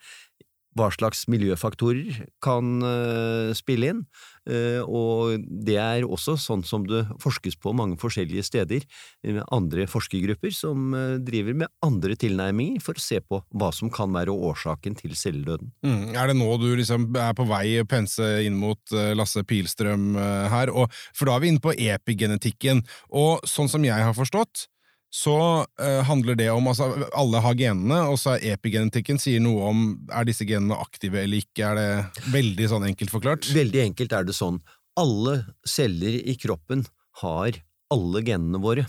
Hva 0.76 0.90
slags 0.94 1.24
miljøfaktorer 1.32 2.26
kan 2.44 2.82
uh, 2.84 3.52
spille 3.56 3.92
inn, 3.92 4.02
uh, 4.50 4.82
og 4.84 5.46
det 5.66 5.78
er 5.80 6.06
også 6.06 6.36
sånn 6.40 6.64
som 6.66 6.84
det 6.88 7.04
forskes 7.22 7.58
på 7.62 7.72
mange 7.76 7.98
forskjellige 8.00 8.44
steder, 8.46 8.86
med 9.26 9.42
andre 9.54 9.86
forskergrupper 9.90 10.52
som 10.54 10.92
driver 11.24 11.56
med 11.62 11.70
andre 11.84 12.14
tilnærminger 12.18 12.82
for 12.84 12.98
å 12.98 13.02
se 13.02 13.18
på 13.24 13.40
hva 13.58 13.72
som 13.74 13.90
kan 13.92 14.12
være 14.14 14.34
årsaken 14.34 14.96
til 15.00 15.16
celledøden. 15.18 15.72
Mm. 15.86 16.14
Er 16.14 16.30
det 16.30 16.36
nå 16.38 16.48
du 16.62 16.68
liksom 16.78 17.08
er 17.18 17.34
på 17.36 17.46
vei 17.48 17.80
å 17.80 17.88
pense 17.88 18.28
inn 18.46 18.58
mot 18.60 18.94
Lasse 19.18 19.42
Pilstrøm 19.48 20.14
her? 20.52 20.70
Og, 20.70 20.94
for 21.16 21.28
da 21.28 21.36
er 21.36 21.44
vi 21.44 21.52
inne 21.54 21.64
på 21.64 21.74
epigenetikken, 21.74 22.84
og 23.10 23.44
sånn 23.48 23.70
som 23.72 23.84
jeg 23.86 24.06
har 24.06 24.16
forstått, 24.16 24.68
så 25.16 25.36
uh, 25.64 26.02
handler 26.04 26.36
det 26.36 26.50
om 26.52 26.66
altså 26.68 26.90
alle 27.16 27.40
har 27.40 27.56
genene, 27.56 28.02
og 28.10 28.18
så 28.20 28.34
er 28.36 28.56
epigenetikken 28.56 29.20
sier 29.20 29.40
noe 29.40 29.70
om 29.70 29.84
er 30.12 30.26
disse 30.28 30.44
genene 30.48 30.76
aktive 30.82 31.22
eller 31.22 31.40
ikke. 31.40 31.70
Er 31.70 31.78
det 31.78 32.30
veldig 32.34 32.68
sånn 32.72 32.84
enkelt 32.90 33.14
forklart? 33.14 33.48
Veldig 33.56 33.80
enkelt 33.86 34.12
er 34.12 34.26
det 34.28 34.36
sånn. 34.36 34.60
Alle 35.00 35.38
celler 35.68 36.18
i 36.20 36.36
kroppen 36.40 36.84
har 37.22 37.56
alle 37.92 38.22
genene 38.26 38.60
våre, 38.60 38.84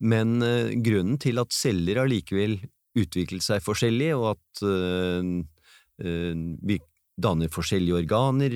men 0.00 0.38
uh, 0.40 0.72
grunnen 0.80 1.20
til 1.20 1.42
at 1.42 1.52
celler 1.52 2.06
allikevel 2.06 2.56
utviklet 3.00 3.44
seg 3.44 3.60
forskjellig, 3.64 4.14
og 4.16 4.30
at 4.32 4.62
uh, 4.64 5.42
vi 6.00 6.78
danner 7.20 7.52
forskjellige 7.52 7.98
organer, 7.98 8.54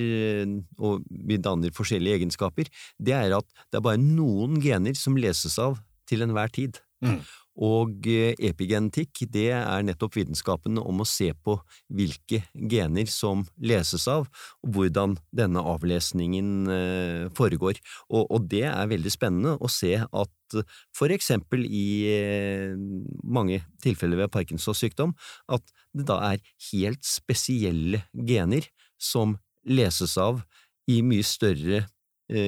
og 0.81 1.03
vi 1.05 1.37
danner 1.37 1.69
forskjellige 1.75 2.17
egenskaper, 2.17 2.71
det 2.97 3.13
er 3.13 3.35
at 3.37 3.45
det 3.69 3.77
er 3.77 3.85
bare 3.85 4.01
noen 4.01 4.57
gener 4.63 4.97
som 4.97 5.19
leses 5.21 5.59
av 5.61 5.77
til 6.09 6.25
enhver 6.25 6.49
tid. 6.49 6.81
Mm. 7.03 7.19
Og 7.65 8.07
eh, 8.11 8.33
epigenetikk 8.49 9.21
det 9.31 9.47
er 9.55 9.83
nettopp 9.87 10.17
vitenskapen 10.17 10.79
om 10.81 10.99
å 10.99 11.07
se 11.07 11.29
på 11.39 11.55
hvilke 11.95 12.41
gener 12.51 13.07
som 13.11 13.45
leses 13.63 14.07
av, 14.11 14.27
og 14.59 14.75
hvordan 14.75 15.15
denne 15.35 15.63
avlesningen 15.63 16.49
eh, 16.71 17.23
foregår. 17.35 17.79
Og, 18.09 18.27
og 18.27 18.49
det 18.51 18.65
er 18.67 18.91
veldig 18.91 19.13
spennende 19.13 19.55
å 19.55 19.71
se 19.71 19.95
at 20.03 20.57
for 20.95 21.11
eksempel 21.15 21.63
i 21.65 21.87
eh, 22.11 22.75
mange 23.23 23.63
tilfeller 23.83 24.25
ved 24.25 24.35
Parkinsons 24.35 24.83
sykdom, 24.83 25.15
at 25.47 25.63
det 25.95 26.09
da 26.11 26.19
er 26.33 26.43
helt 26.73 27.07
spesielle 27.07 28.03
gener 28.11 28.67
som 28.99 29.39
leses 29.65 30.19
av 30.21 30.43
i 30.91 30.99
mye 31.01 31.25
større 31.25 31.85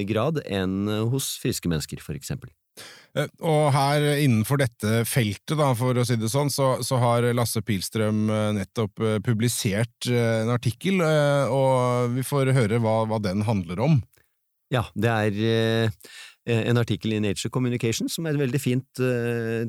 grad 0.09 0.39
enn 0.45 0.89
hos 1.11 1.35
friske 1.37 1.69
mennesker, 1.69 2.01
for 2.01 2.17
eksempel. 2.17 2.49
Eh, 3.17 3.29
og 3.45 3.71
her 3.75 4.05
innenfor 4.21 4.61
dette 4.61 5.01
feltet, 5.09 5.55
da, 5.59 5.71
for 5.77 5.97
å 5.97 6.05
si 6.07 6.17
det 6.19 6.29
sånn, 6.31 6.51
så, 6.53 6.77
så 6.85 6.99
har 7.01 7.27
Lasse 7.35 7.63
Pilstrøm 7.65 8.27
eh, 8.29 8.51
nettopp 8.59 9.03
eh, 9.03 9.17
publisert 9.25 10.09
en 10.11 10.53
artikkel, 10.53 11.01
og 11.01 12.13
vi 12.15 12.23
får 12.25 12.53
høre 12.55 12.79
hva, 12.83 13.01
hva 13.09 13.19
den 13.23 13.43
handler 13.47 13.81
om. 13.83 13.99
Ja, 14.73 14.83
det 14.99 15.11
er 15.11 15.91
en 16.47 16.79
artikkel 16.79 17.15
i 17.15 17.19
Nature 17.23 17.51
Communication, 17.51 18.09
som 18.11 18.27
er 18.27 18.35
et 18.35 18.41
veldig 18.41 18.59
fint 18.59 19.01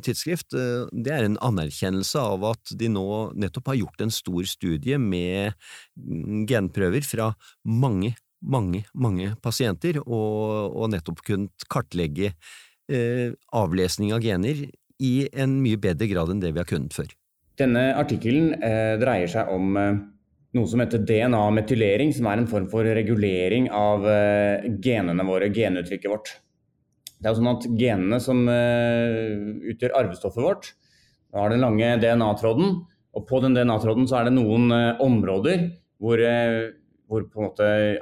tidsskrift. 0.05 0.55
det 0.91 1.12
er 1.15 1.27
en 1.27 1.38
anerkjennelse 1.43 2.23
av 2.23 2.47
at 2.53 2.73
de 2.79 2.91
nå 2.91 3.07
nettopp 3.38 3.73
har 3.73 3.79
gjort 3.81 4.05
en 4.05 4.15
stor 4.15 4.47
studie 4.50 4.99
med 4.99 5.55
mm, 5.99 6.47
genprøver 6.50 7.07
fra 7.07 7.33
mange, 7.67 8.15
mange, 8.43 8.85
mange 8.95 9.33
pasienter, 9.43 10.00
og, 10.05 10.75
og 10.75 10.91
nettopp 10.95 11.23
kunnet 11.27 11.69
kartlegge 11.71 12.35
avlesning 12.88 14.14
av 14.16 14.23
gener 14.25 14.66
i 14.99 15.28
en 15.33 15.59
mye 15.62 15.78
bedre 15.80 16.09
grad 16.11 16.33
enn 16.33 16.42
det 16.42 16.52
vi 16.54 16.62
har 16.62 16.68
kunnet 16.68 16.95
før. 16.97 17.11
Denne 17.59 17.90
artikkelen 17.99 18.52
eh, 18.62 18.95
dreier 19.00 19.30
seg 19.30 19.50
om 19.50 19.78
eh, 19.78 19.99
noe 20.57 20.71
som 20.71 20.83
heter 20.83 21.02
DNA-metylering, 21.07 22.12
som 22.14 22.28
er 22.30 22.40
en 22.40 22.50
form 22.50 22.68
for 22.71 22.87
regulering 22.99 23.68
av 23.75 24.07
eh, 24.09 24.68
genene 24.85 25.26
våre, 25.26 25.50
genuttrykket 25.54 26.12
vårt. 26.12 26.35
Det 27.18 27.26
er 27.26 27.35
jo 27.35 27.40
sånn 27.40 27.50
at 27.50 27.66
Genene 27.80 28.21
som 28.23 28.45
eh, 28.52 29.35
utgjør 29.73 29.97
arvestoffet 30.04 30.45
vårt, 30.45 30.71
da 31.28 31.42
har 31.42 31.52
den 31.52 31.64
lange 31.66 31.97
DNA-tråden, 32.00 32.78
og 33.18 33.26
på 33.26 33.42
den 33.42 33.57
DNA-tråden 33.57 34.07
så 34.09 34.21
er 34.21 34.28
det 34.28 34.37
noen 34.37 34.71
eh, 34.75 35.02
områder 35.02 35.66
hvor, 35.99 36.23
hvor 37.11 37.25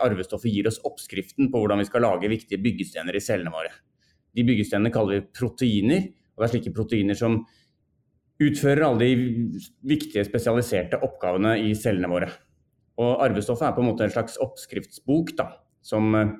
arvestoffet 0.04 0.52
gir 0.52 0.68
oss 0.68 0.82
oppskriften 0.84 1.48
på 1.48 1.62
hvordan 1.62 1.80
vi 1.80 1.88
skal 1.88 2.04
lage 2.04 2.28
viktige 2.28 2.60
byggestener 2.60 3.16
i 3.16 3.22
cellene 3.24 3.54
våre. 3.54 3.72
De 4.36 4.44
byggesteinene 4.46 4.92
kaller 4.94 5.20
vi 5.20 5.28
proteiner. 5.40 6.08
og 6.34 6.42
Det 6.42 6.48
er 6.48 6.54
slike 6.54 6.74
proteiner 6.76 7.18
som 7.18 7.40
utfører 8.42 8.84
alle 8.84 9.06
de 9.06 9.60
viktige 9.88 10.24
spesialiserte 10.26 11.00
oppgavene 11.04 11.56
i 11.64 11.72
cellene 11.78 12.10
våre. 12.10 12.28
Og 13.00 13.22
Arvestoffet 13.24 13.68
er 13.68 13.76
på 13.76 13.84
en 13.84 13.90
måte 13.90 14.06
en 14.06 14.12
slags 14.12 14.38
oppskriftsbok 14.40 15.34
da, 15.36 15.50
som 15.84 16.14
eh, 16.16 16.32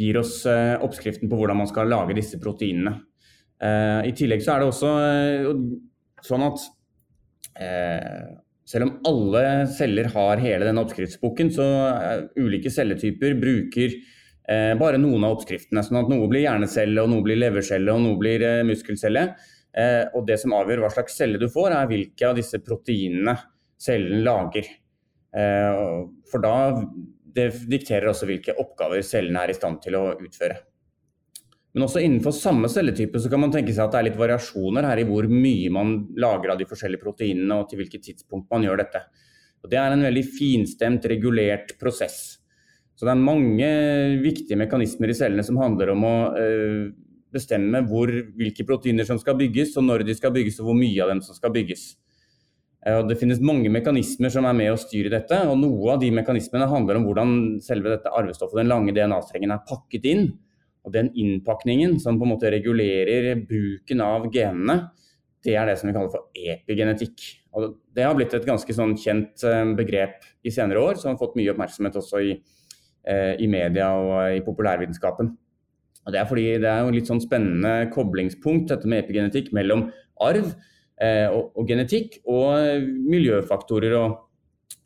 gir 0.00 0.18
oss 0.20 0.40
eh, 0.50 0.74
oppskriften 0.82 1.30
på 1.30 1.38
hvordan 1.38 1.60
man 1.60 1.70
skal 1.70 1.90
lage 1.90 2.16
disse 2.18 2.38
proteinene. 2.42 2.96
Eh, 3.60 4.10
I 4.10 4.14
tillegg 4.16 4.42
så 4.44 4.54
er 4.54 4.62
det 4.62 4.70
også 4.70 4.92
sånn 6.26 6.46
at 6.46 6.70
selv 8.70 8.86
om 8.86 8.90
alle 9.08 9.40
celler 9.74 10.06
har 10.14 10.40
hele 10.40 10.64
denne 10.64 10.80
oppskriftsboken, 10.84 11.50
så 11.52 11.64
ulike 12.38 12.70
celletyper 12.72 13.34
bruker 13.40 13.96
eh, 14.50 14.74
bare 14.80 14.98
noen 15.00 15.24
av 15.26 15.38
oppskriftene. 15.38 15.84
sånn 15.86 16.02
at 16.02 16.10
Noe 16.10 16.28
blir 16.30 16.44
hjernecelle, 16.44 17.02
og 17.02 17.12
noe 17.12 17.24
blir 17.26 17.38
levercelle 17.38 17.94
og 17.94 18.02
noe 18.04 18.18
blir 18.20 18.42
eh, 18.46 18.64
muskelcelle. 18.66 19.28
Eh, 19.70 20.04
og 20.14 20.26
Det 20.26 20.40
som 20.42 20.56
avgjør 20.58 20.84
hva 20.84 20.92
slags 20.92 21.16
celle 21.16 21.38
du 21.38 21.48
får, 21.48 21.70
er 21.76 21.90
hvilke 21.90 22.28
av 22.28 22.36
disse 22.38 22.58
proteinene 22.64 23.36
cellen 23.80 24.24
lager. 24.26 24.66
Eh, 25.30 25.84
for 26.30 26.42
da 26.42 26.56
det 27.30 27.52
dikterer 27.70 28.10
også 28.10 28.26
hvilke 28.26 28.56
oppgaver 28.58 29.04
cellene 29.06 29.44
er 29.44 29.52
i 29.52 29.56
stand 29.56 29.80
til 29.84 29.96
å 29.98 30.04
utføre. 30.18 30.58
Men 31.70 31.86
også 31.86 32.02
innenfor 32.02 32.34
samme 32.34 32.66
celletype 32.70 33.20
så 33.22 33.30
kan 33.30 33.44
man 33.44 33.52
tenke 33.54 33.70
seg 33.70 33.84
at 33.84 33.94
det 33.94 34.00
er 34.00 34.06
litt 34.08 34.18
variasjoner 34.18 34.88
her 34.88 34.98
i 34.98 35.06
hvor 35.06 35.28
mye 35.30 35.70
man 35.70 35.92
lager 36.18 36.50
av 36.50 36.58
de 36.58 36.66
forskjellige 36.66 37.02
proteinene 37.02 37.60
og 37.60 37.68
til 37.70 37.78
hvilket 37.78 38.08
tidspunkt 38.08 38.50
man 38.50 38.66
gjør 38.66 38.82
dette. 38.82 39.04
Og 39.62 39.70
Det 39.70 39.78
er 39.78 39.94
en 39.94 40.02
veldig 40.02 40.24
finstemt, 40.34 41.06
regulert 41.06 41.76
prosess. 41.78 42.39
Så 43.00 43.06
det 43.08 43.14
er 43.14 43.20
mange 43.24 43.68
viktige 44.20 44.58
mekanismer 44.60 45.08
i 45.08 45.14
cellene 45.16 45.40
som 45.40 45.56
handler 45.56 45.94
om 45.94 46.02
å 46.04 46.16
øh, 46.36 46.90
bestemme 47.32 47.80
hvor, 47.88 48.10
hvilke 48.36 48.66
proteiner 48.68 49.08
som 49.08 49.16
skal 49.16 49.38
bygges, 49.40 49.72
og 49.80 49.86
når 49.86 50.04
de 50.04 50.16
skal 50.18 50.34
bygges, 50.34 50.58
og 50.60 50.68
hvor 50.68 50.76
mye 50.76 51.00
av 51.00 51.14
dem 51.14 51.22
som 51.24 51.38
skal 51.38 51.54
bygges. 51.54 51.86
Eh, 52.84 52.98
og 52.98 53.08
det 53.08 53.16
finnes 53.16 53.40
mange 53.40 53.72
mekanismer 53.72 54.34
som 54.34 54.44
er 54.44 54.58
med 54.58 54.74
å 54.74 54.76
styre 54.82 55.14
dette, 55.16 55.40
og 55.48 55.56
noe 55.62 55.94
av 55.94 56.04
de 56.04 56.12
mekanismene 56.12 56.68
handler 56.68 57.00
om 57.00 57.08
hvordan 57.08 57.34
selve 57.64 57.94
dette 57.94 58.12
arvestoffet, 58.20 58.60
den 58.60 58.74
lange 58.74 58.92
DNA-strengen, 58.92 59.56
er 59.56 59.64
pakket 59.72 60.12
inn. 60.12 60.28
Og 60.84 60.92
den 60.92 61.08
innpakningen 61.16 61.96
som 62.04 62.20
på 62.20 62.28
en 62.28 62.34
måte 62.34 62.52
regulerer 62.52 63.32
bruken 63.48 64.04
av 64.04 64.28
genene, 64.28 64.80
det 65.40 65.56
er 65.56 65.72
det 65.72 65.80
som 65.80 65.88
vi 65.88 65.96
kaller 65.96 66.12
for 66.12 66.28
epigenetikk. 66.36 67.30
Og 67.56 67.70
det 67.96 68.04
har 68.04 68.12
blitt 68.12 68.36
et 68.36 68.44
ganske 68.44 68.76
sånn 68.76 68.92
kjent 69.00 69.40
begrep 69.76 70.20
i 70.44 70.52
senere 70.52 70.84
år, 70.84 71.00
som 71.00 71.14
har 71.14 71.20
fått 71.20 71.40
mye 71.40 71.56
oppmerksomhet 71.56 71.96
også 71.96 72.26
i, 72.28 72.34
i 73.08 73.46
media 73.48 73.86
og 73.96 74.36
i 74.36 74.42
populærvitenskapen. 74.44 75.30
Og 76.04 76.12
Det 76.12 76.20
er 76.20 76.26
fordi 76.28 76.44
det 76.60 76.68
er 76.68 76.82
jo 76.84 76.92
litt 76.92 77.08
sånn 77.08 77.22
spennende 77.22 77.88
koblingspunkt, 77.94 78.68
dette 78.68 78.88
med 78.88 79.04
epigenetikk, 79.04 79.48
mellom 79.56 79.86
arv 80.20 80.50
eh, 81.00 81.28
og, 81.32 81.50
og, 81.54 81.64
genetikk 81.68 82.18
og 82.28 82.84
miljøfaktorer. 83.08 83.96
og 83.96 84.18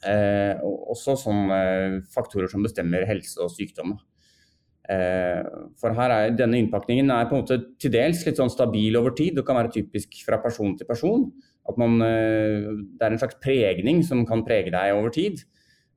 Eh, 0.05 0.59
og 0.61 0.91
også 0.93 1.15
sånne 1.17 1.59
faktorer 2.13 2.51
som 2.53 2.65
bestemmer 2.65 3.07
helse 3.09 3.41
og 3.41 3.53
sykdom. 3.55 3.95
Eh, 4.93 5.41
for 5.81 5.97
her 5.97 6.13
er 6.13 6.35
denne 6.37 6.59
innpakningen 6.61 7.09
er 7.09 7.31
på 7.31 7.39
en 7.39 7.41
måte 7.41 7.57
til 7.81 7.93
dels 7.95 8.21
litt 8.27 8.37
sånn 8.41 8.53
stabil 8.53 8.99
over 9.01 9.15
tid. 9.17 9.39
Det 9.39 9.47
kan 9.49 9.57
være 9.57 9.73
typisk 9.79 10.19
fra 10.27 10.43
person 10.45 10.75
til 10.77 10.89
person. 10.89 11.31
At 11.65 11.81
man, 11.81 11.97
eh, 12.05 12.69
det 12.99 13.01
er 13.01 13.13
en 13.13 13.23
slags 13.23 13.41
pregning 13.41 14.05
som 14.05 14.27
kan 14.29 14.45
prege 14.45 14.75
deg 14.75 14.93
over 14.93 15.09
tid. 15.15 15.41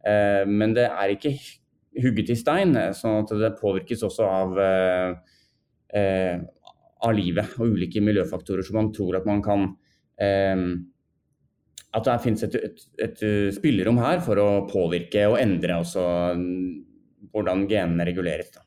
Eh, 0.06 0.46
men 0.48 0.74
det 0.74 0.88
er 0.88 1.12
ikke 1.12 1.36
hugget 2.04 2.32
i 2.34 2.38
stein, 2.38 2.76
sånn 2.96 3.24
at 3.24 3.34
det 3.40 3.56
påvirkes 3.60 4.04
også 4.08 4.28
av, 4.28 4.60
eh, 4.60 6.38
av 7.08 7.16
livet 7.16 7.58
og 7.58 7.74
ulike 7.74 8.04
miljøfaktorer 8.04 8.66
som 8.66 8.80
man 8.82 8.92
tror 8.96 9.20
at 9.20 9.28
man 9.30 9.42
kan 9.46 9.66
eh, 10.22 10.64
at 11.98 12.06
det 12.06 12.20
finnes 12.22 12.44
et, 12.46 12.56
et, 12.68 12.86
et, 13.02 13.26
spillerom 13.56 13.98
her 14.04 14.22
for 14.22 14.38
å 14.42 14.50
påvirke 14.70 15.24
og 15.32 15.40
endre 15.42 15.80
også 15.82 16.04
mm, 16.38 16.72
hvordan 17.34 17.66
genene 17.70 18.06
reguleres. 18.06 18.52
Da. 18.54 18.62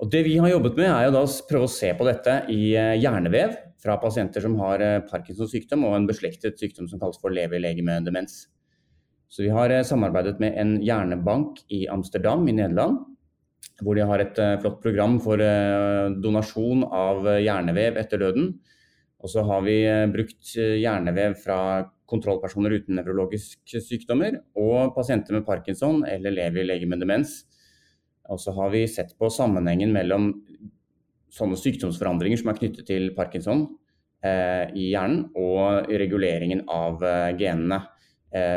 Og 0.00 0.10
Det 0.12 0.22
vi 0.24 0.36
har 0.38 0.52
jobbet 0.52 0.78
med, 0.78 0.90
er 0.92 1.10
å 1.10 1.24
prøve 1.48 1.66
å 1.66 1.72
se 1.72 1.90
på 1.96 2.06
dette 2.06 2.38
i 2.52 2.76
uh, 2.76 2.94
hjernevev 2.96 3.56
fra 3.82 3.98
pasienter 4.00 4.44
som 4.44 4.56
har 4.62 4.82
Parkinsons 5.10 5.52
sykdom 5.52 5.84
og 5.88 5.96
en 5.98 6.08
beslektet 6.08 6.60
sykdom 6.60 6.88
som 6.88 7.00
kalles 7.02 7.20
for 7.20 7.34
lever-legeme-demens. 7.34 8.46
Så 9.28 9.42
Vi 9.42 9.50
har 9.50 9.72
samarbeidet 9.82 10.38
med 10.40 10.54
en 10.56 10.76
hjernebank 10.82 11.64
i 11.68 11.86
Amsterdam 11.88 12.46
i 12.48 12.54
Nederland. 12.56 13.02
Hvor 13.82 13.96
de 13.96 14.06
har 14.06 14.22
et 14.22 14.38
flott 14.62 14.78
program 14.80 15.18
for 15.20 15.40
donasjon 16.22 16.84
av 16.86 17.26
hjernevev 17.42 17.98
etter 18.00 18.22
døden. 18.22 18.54
Og 19.20 19.32
så 19.32 19.42
har 19.44 19.64
vi 19.66 19.76
brukt 20.14 20.54
hjernevev 20.54 21.34
fra 21.42 21.58
kontrollpersoner 22.06 22.76
uten 22.78 22.96
nevrologiske 23.00 23.82
sykdommer 23.82 24.38
og 24.58 24.94
pasienter 24.96 25.36
med 25.36 25.46
parkinson 25.46 26.04
eller 26.08 26.34
lever 26.34 26.86
med 26.86 27.02
demens. 27.02 27.40
Og 28.30 28.40
så 28.42 28.54
har 28.56 28.70
vi 28.74 28.86
sett 28.90 29.14
på 29.18 29.30
sammenhengen 29.30 29.92
mellom 29.94 30.30
sånne 31.32 31.58
sykdomsforandringer 31.60 32.40
som 32.40 32.50
er 32.50 32.60
knyttet 32.60 32.88
til 32.88 33.10
parkinson 33.16 33.66
eh, 34.24 34.72
i 34.74 34.90
hjernen, 34.92 35.26
og 35.36 35.90
reguleringen 35.90 36.64
av 36.72 37.02
eh, 37.04 37.34
genene 37.38 37.82
eh, 37.82 37.92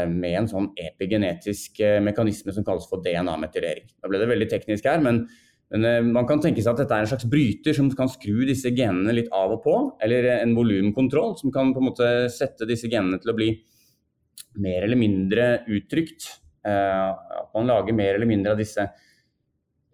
med 0.10 0.34
en 0.36 0.50
sånn 0.50 0.72
epigenetisk 0.80 1.80
eh, 1.86 2.00
mekanisme 2.04 2.54
som 2.56 2.66
kalles 2.68 2.88
for 2.90 3.04
DNA-metylering. 3.06 3.86
Da 4.02 4.10
ble 4.10 4.22
det 4.22 4.30
veldig 4.32 4.50
teknisk 4.52 4.88
her, 4.90 5.02
men, 5.04 5.22
men 5.74 5.88
eh, 5.88 6.00
man 6.06 6.28
kan 6.30 6.42
tenke 6.44 6.64
seg 6.64 6.74
at 6.74 6.84
dette 6.84 6.98
er 6.98 7.06
en 7.06 7.12
slags 7.12 7.28
bryter 7.30 7.78
som 7.78 7.92
kan 7.96 8.12
skru 8.12 8.42
disse 8.50 8.74
genene 8.76 9.16
litt 9.16 9.30
av 9.36 9.56
og 9.58 9.64
på, 9.66 9.76
eller 10.06 10.32
en 10.40 10.56
volumkontroll 10.58 11.38
som 11.40 11.54
kan 11.56 11.74
på 11.76 11.84
en 11.84 11.90
måte 11.92 12.10
sette 12.34 12.68
disse 12.70 12.92
genene 12.92 13.22
til 13.22 13.34
å 13.34 13.38
bli 13.38 13.52
mer 14.60 14.88
eller 14.88 15.00
mindre 15.00 15.50
uttrykt. 15.70 16.28
Eh, 16.66 17.10
at 17.40 17.54
man 17.56 17.70
lager 17.70 17.96
mer 17.96 18.18
eller 18.18 18.30
mindre 18.30 18.56
av 18.56 18.60
disse 18.60 18.88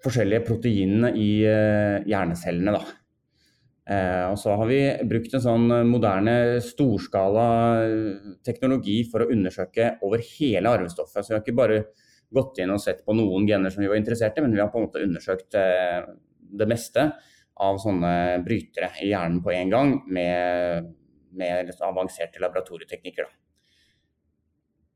forskjellige 0.05 0.45
proteinene 0.47 1.11
i 1.17 1.29
eh, 1.49 2.05
hjernecellene. 2.09 2.77
Da. 2.77 3.04
Og 3.85 4.37
så 4.41 4.55
har 4.57 4.65
vi 4.65 4.79
brukt 5.05 5.35
en 5.37 5.43
sånn 5.43 5.67
moderne 5.85 6.57
storskala 6.65 7.43
teknologi 8.41 8.95
for 9.11 9.21
å 9.21 9.27
undersøke 9.29 9.91
over 10.07 10.23
hele 10.25 10.71
arvestoffet. 10.73 11.21
Så 11.21 11.29
vi 11.29 11.35
har 11.35 11.43
ikke 11.43 11.59
bare 11.59 11.77
gått 12.33 12.59
inn 12.61 12.73
og 12.73 12.81
sett 12.81 13.03
på 13.05 13.15
noen 13.15 13.47
gener 13.47 13.73
som 13.73 13.83
vi 13.83 13.89
var 13.91 13.99
interessert 13.99 14.37
i, 14.37 14.43
men 14.43 14.55
vi 14.55 14.61
har 14.63 14.71
på 14.73 14.81
en 14.81 14.87
måte 14.87 15.03
undersøkt 15.05 15.57
eh, 15.59 16.01
det 16.55 16.67
meste 16.69 17.09
av 17.65 17.79
sånne 17.79 18.11
brytere 18.45 18.91
i 19.03 19.11
hjernen 19.13 19.41
på 19.43 19.53
en 19.55 19.71
gang 19.71 19.93
med, 20.11 20.89
med 21.37 21.71
avanserte 21.79 22.41
laboratorieteknikker. 22.43 23.29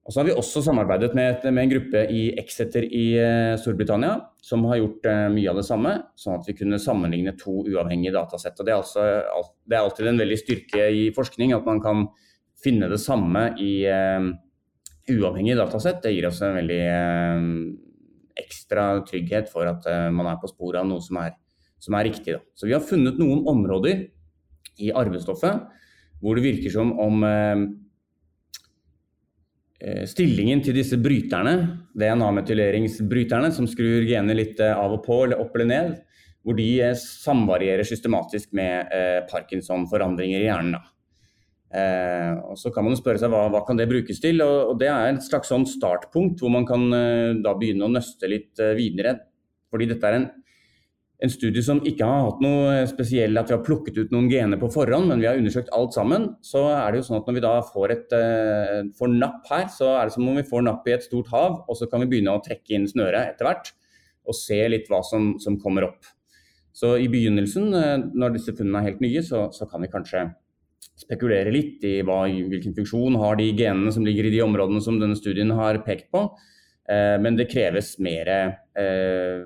Og 0.09 0.13
så 0.13 0.23
har 0.23 0.25
vi 0.25 0.33
også 0.33 0.63
samarbeidet 0.65 1.11
med, 1.13 1.35
et, 1.35 1.43
med 1.53 1.67
en 1.67 1.71
gruppe 1.75 2.01
i 2.09 2.23
Exeter 2.41 2.81
i 2.81 3.05
uh, 3.21 3.53
Storbritannia, 3.61 4.15
som 4.41 4.65
har 4.65 4.79
gjort 4.79 5.05
uh, 5.05 5.27
mye 5.29 5.51
av 5.51 5.59
det 5.61 5.67
samme, 5.67 5.91
sånn 6.17 6.39
at 6.39 6.49
vi 6.49 6.55
kunne 6.57 6.81
sammenligne 6.81 7.35
to 7.37 7.59
uavhengige 7.69 8.15
datasett. 8.17 8.57
Og 8.57 8.65
det 8.65 8.73
er, 8.73 8.81
altså, 8.81 9.53
det 9.69 9.77
er 9.77 9.85
alltid 9.85 10.09
en 10.09 10.21
veldig 10.23 10.39
styrke 10.41 10.89
i 10.97 11.03
forskning 11.13 11.53
at 11.53 11.69
man 11.69 11.83
kan 11.83 12.07
finne 12.59 12.89
det 12.89 12.97
samme 13.03 13.51
i 13.61 13.73
uh, 13.85 14.31
uavhengige 15.17 15.57
datasett 15.59 16.01
det 16.03 16.13
gir 16.13 16.27
oss 16.29 16.41
en 16.45 16.57
veldig 16.59 16.79
eh, 16.85 17.43
ekstra 18.39 18.85
trygghet 19.07 19.51
for 19.51 19.69
at 19.69 19.87
eh, 19.89 20.07
man 20.13 20.29
er 20.31 20.39
på 20.41 20.49
sporet 20.51 20.81
av 20.83 20.89
noe 20.89 21.03
som 21.03 21.19
er, 21.23 21.35
som 21.81 21.97
er 21.97 22.09
riktig. 22.09 22.37
Da. 22.37 22.43
Så 22.55 22.69
vi 22.69 22.75
har 22.75 22.85
funnet 22.85 23.19
noen 23.21 23.45
områder 23.49 24.05
i 24.79 24.93
arvestoffet 24.95 25.67
hvor 26.19 26.35
det 26.35 26.45
virker 26.45 26.73
som 26.73 26.93
om 26.99 27.23
eh, 27.27 27.55
eh 27.57 27.67
stillingen 30.09 30.61
til 30.65 30.75
disse 30.75 30.97
bryterne, 30.99 31.55
DNA-metyleringsbryterne, 31.95 33.51
som 33.55 33.67
skrur 33.69 34.03
genet 34.07 34.37
litt 34.37 34.63
eh, 34.63 34.75
av 34.75 34.97
og 34.97 35.03
på 35.05 35.23
eller 35.25 35.39
opp 35.39 35.55
eller 35.55 35.69
ned, 35.71 35.97
hvor 36.43 36.57
de 36.59 36.69
eh, 36.83 36.95
samvarierer 36.99 37.87
systematisk 37.87 38.51
med 38.57 38.91
Parkinson-forandringer 39.31 40.43
i 40.43 40.49
hjernen. 40.49 40.79
Eh, 41.69 42.33
og 42.49 42.57
Så 42.57 42.71
kan 42.73 42.85
man 42.87 42.97
spørre 42.97 43.21
seg 43.21 43.29
hva, 43.29 43.43
hva 43.53 43.61
kan 43.65 43.77
det 43.77 43.89
brukes 43.89 44.21
til. 44.21 44.41
og, 44.41 44.73
og 44.73 44.79
Det 44.81 44.89
er 44.89 45.13
et 45.13 45.25
slags 45.25 45.51
sånn 45.51 45.67
startpunkt 45.69 46.41
hvor 46.41 46.53
man 46.53 46.65
kan 46.69 46.85
eh, 46.93 47.37
da 47.43 47.53
begynne 47.57 47.85
å 47.85 47.93
nøste 47.93 48.29
litt 48.29 48.59
eh, 48.61 48.75
videre. 48.77 49.17
Fordi 49.69 49.89
dette 49.91 50.09
er 50.09 50.17
en, 50.17 50.29
en, 51.23 51.31
studie 51.31 51.63
som 51.65 51.81
ikke 51.87 52.07
har 52.07 52.25
hatt 52.27 52.43
noe 52.43 52.83
spesiell 52.89 53.39
at 53.39 53.51
vi 53.51 53.55
har 53.57 53.63
plukket 53.65 53.97
ut 53.99 54.13
noen 54.15 54.29
gener 54.31 54.59
på 54.61 54.69
forhånd, 54.73 55.09
men 55.11 55.21
vi 55.21 55.27
har 55.29 55.39
undersøkt 55.39 55.71
alt 55.75 55.95
sammen. 55.97 56.29
Så 56.45 56.63
er 56.71 56.91
det 56.91 57.01
jo 57.01 57.07
sånn 57.09 57.19
at 57.19 57.27
når 57.29 57.37
vi 57.37 57.43
da 57.45 57.53
får, 57.65 57.95
et, 57.95 58.15
eh, 58.15 58.77
får 58.99 59.11
napp 59.15 59.49
her, 59.51 59.67
så 59.73 59.95
er 59.97 60.07
det 60.07 60.15
som 60.15 60.27
om 60.27 60.39
vi 60.39 60.47
får 60.47 60.63
napp 60.67 60.87
i 60.87 60.95
et 60.95 61.03
stort 61.03 61.31
hav, 61.33 61.63
og 61.67 61.79
så 61.79 61.89
kan 61.91 62.03
vi 62.03 62.11
begynne 62.13 62.35
å 62.35 62.43
trekke 62.45 62.77
inn 62.77 62.87
snøret 62.87 63.33
etter 63.33 63.49
hvert. 63.49 63.73
Og 64.29 64.37
se 64.37 64.61
litt 64.69 64.87
hva 64.91 65.01
som, 65.03 65.33
som 65.41 65.57
kommer 65.59 65.87
opp. 65.89 66.05
Så 66.75 66.93
i 67.01 67.09
begynnelsen, 67.11 67.73
eh, 67.75 67.97
når 68.15 68.37
disse 68.37 68.55
funnene 68.55 68.83
er 68.83 68.91
helt 68.91 69.01
nye, 69.03 69.23
så, 69.25 69.47
så 69.55 69.67
kan 69.69 69.83
vi 69.83 69.91
kanskje 69.91 70.29
spekulere 70.99 71.51
litt 71.51 71.83
i 71.87 71.99
hva, 72.05 72.25
hvilken 72.27 72.75
funksjon 72.75 73.17
har 73.19 73.39
de 73.39 73.49
genene 73.55 73.91
som 73.95 74.05
ligger 74.07 74.27
i 74.27 74.33
de 74.33 74.43
områdene 74.43 74.83
som 74.83 74.99
denne 74.99 75.17
studien 75.19 75.51
har 75.55 75.81
pekt 75.85 76.09
på. 76.15 76.25
Eh, 76.89 77.15
men 77.21 77.37
det 77.39 77.49
kreves 77.51 77.97
mer 78.03 78.31
eh, 78.33 79.43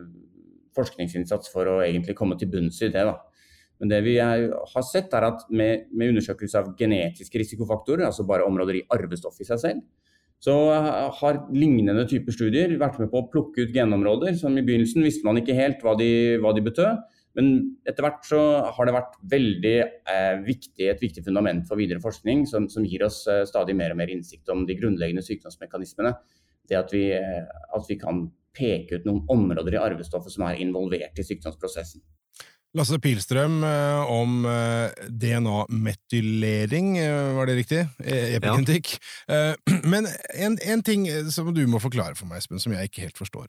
forskningsinnsats 0.75 1.51
for 1.53 1.69
å 1.69 1.79
egentlig 1.85 2.15
komme 2.17 2.37
til 2.39 2.51
bunns 2.53 2.81
i 2.81 2.91
det. 2.93 3.05
Da. 3.07 3.17
Men 3.81 3.91
det 3.91 3.99
vi 4.05 4.15
er, 4.21 4.47
har 4.73 4.85
sett 4.87 5.13
er 5.17 5.27
at 5.27 5.43
med, 5.51 5.89
med, 5.91 6.13
undersøkelse 6.13 6.61
av 6.61 6.71
genetiske 6.79 7.41
risikofaktorer, 7.41 8.05
altså 8.07 8.25
bare 8.27 8.45
områder 8.47 8.79
i 8.79 8.85
arvestoff 8.95 9.41
i 9.43 9.47
seg 9.47 9.61
selv, 9.63 9.83
så 10.43 10.53
har 11.19 11.39
lignende 11.55 12.03
typer 12.09 12.35
studier 12.35 12.71
vært 12.79 12.97
med 12.99 13.09
på 13.11 13.21
å 13.21 13.27
plukke 13.31 13.63
ut 13.63 13.75
genområder 13.75 14.35
som 14.35 14.55
i 14.59 14.63
begynnelsen 14.65 15.05
visste 15.05 15.23
man 15.23 15.39
ikke 15.39 15.55
helt 15.55 15.83
hva 15.85 15.93
de, 15.99 16.09
hva 16.43 16.51
de 16.55 16.63
betød. 16.65 17.03
Men 17.37 17.47
etter 17.89 18.05
hvert 18.05 18.27
så 18.27 18.39
har 18.75 18.87
det 18.87 18.93
vært 18.93 19.15
veldig 19.31 19.75
eh, 19.81 20.35
viktig, 20.45 20.89
et 20.91 21.01
viktig 21.01 21.23
fundament 21.25 21.63
for 21.69 21.79
videre 21.79 22.03
forskning 22.03 22.43
som, 22.49 22.67
som 22.69 22.85
gir 22.85 23.05
oss 23.07 23.23
eh, 23.31 23.41
stadig 23.49 23.73
mer 23.79 23.95
og 23.95 24.01
mer 24.03 24.11
innsikt 24.13 24.51
om 24.53 24.67
de 24.69 24.77
grunnleggende 24.77 25.23
sykdomsmekanismene. 25.25 26.13
Det 26.69 26.77
at 26.77 26.93
vi, 26.93 27.07
eh, 27.17 27.41
at 27.47 27.89
vi 27.89 27.97
kan 28.01 28.27
peke 28.55 28.99
ut 28.99 29.07
noen 29.09 29.23
områder 29.33 29.77
i 29.77 29.81
arvestoffet 29.81 30.35
som 30.35 30.45
er 30.47 30.61
involvert 30.63 31.19
i 31.19 31.25
sykdomsprosessen. 31.27 32.03
Lasse 32.73 32.97
Pilstrøm 32.97 33.59
eh, 33.67 34.09
om 34.09 34.47
eh, 34.49 35.07
DNA-metylering, 35.21 36.95
var 37.37 37.49
det 37.49 37.59
riktig? 37.59 37.83
Epigenetikk. 38.01 38.95
Ja. 39.29 39.53
Men 39.93 40.09
en, 40.33 40.57
en, 40.57 40.81
ting 40.81 41.05
som 41.29 41.53
du 41.53 41.61
må 41.69 41.81
forklare 41.83 42.17
for 42.17 42.25
meg, 42.29 42.41
Espen, 42.41 42.61
som 42.61 42.73
jeg 42.73 42.89
ikke 42.89 43.05
helt 43.05 43.19
forstår. 43.21 43.45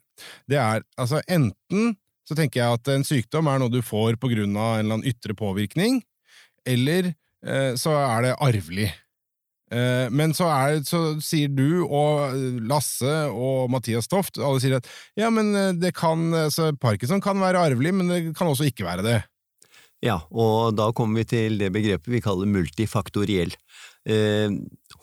Det 0.50 0.60
er 0.60 0.84
altså 1.00 1.22
enten 1.24 1.94
så 2.28 2.36
tenker 2.38 2.62
jeg 2.62 2.78
at 2.78 2.90
en 2.94 3.04
sykdom 3.06 3.48
er 3.50 3.60
noe 3.60 3.72
du 3.72 3.80
får 3.84 4.18
på 4.20 4.30
grunn 4.32 4.56
av 4.56 4.78
en 4.78 4.84
eller 4.84 4.98
annen 4.98 5.08
ytre 5.10 5.36
påvirkning, 5.36 6.00
eller 6.68 7.12
eh, 7.12 7.72
så 7.80 7.96
er 8.00 8.28
det 8.28 8.36
arvelig. 8.40 8.90
Eh, 9.74 10.06
men 10.14 10.34
så, 10.36 10.46
er, 10.52 10.82
så, 10.86 11.02
sier 11.24 11.50
du 11.50 11.82
og 11.84 12.34
Lasse 12.68 13.14
og 13.32 13.72
Mathias 13.74 14.06
Toft 14.10 14.38
alle 14.38 14.62
sier 14.62 14.78
at 14.78 14.88
ja, 15.18 15.30
men 15.34 15.50
eh, 15.58 15.72
det 15.74 15.94
kan, 15.98 16.28
altså, 16.44 16.70
Parkinson 16.78 17.22
kan 17.24 17.40
være 17.42 17.64
arvelig, 17.70 17.94
men 17.96 18.12
det 18.12 18.20
kan 18.38 18.50
også 18.52 18.68
ikke 18.70 18.86
være 18.86 19.06
det. 19.06 19.20
Ja, 20.04 20.18
og 20.30 20.76
da 20.76 20.90
kommer 20.92 21.22
vi 21.22 21.30
til 21.32 21.58
det 21.60 21.70
begrepet 21.72 22.12
vi 22.12 22.22
kaller 22.24 22.50
multifaktoriell. 22.50 23.54
Eh, 24.04 24.52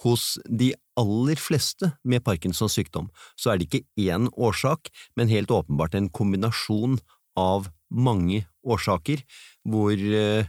hos 0.04 0.36
de 0.46 0.72
aller 1.00 1.40
fleste 1.42 1.90
med 2.06 2.22
Parkinsons 2.22 2.76
sykdom 2.78 3.08
så 3.40 3.52
er 3.52 3.58
det 3.58 3.68
ikke 3.68 4.12
én 4.12 4.28
årsak, 4.38 4.92
men 5.18 5.32
helt 5.32 5.50
åpenbart 5.54 5.98
en 5.98 6.12
kombinasjon 6.14 7.00
av 7.40 7.72
mange 7.90 8.44
årsaker, 8.62 9.24
hvor 9.66 9.98
eh, 9.98 10.46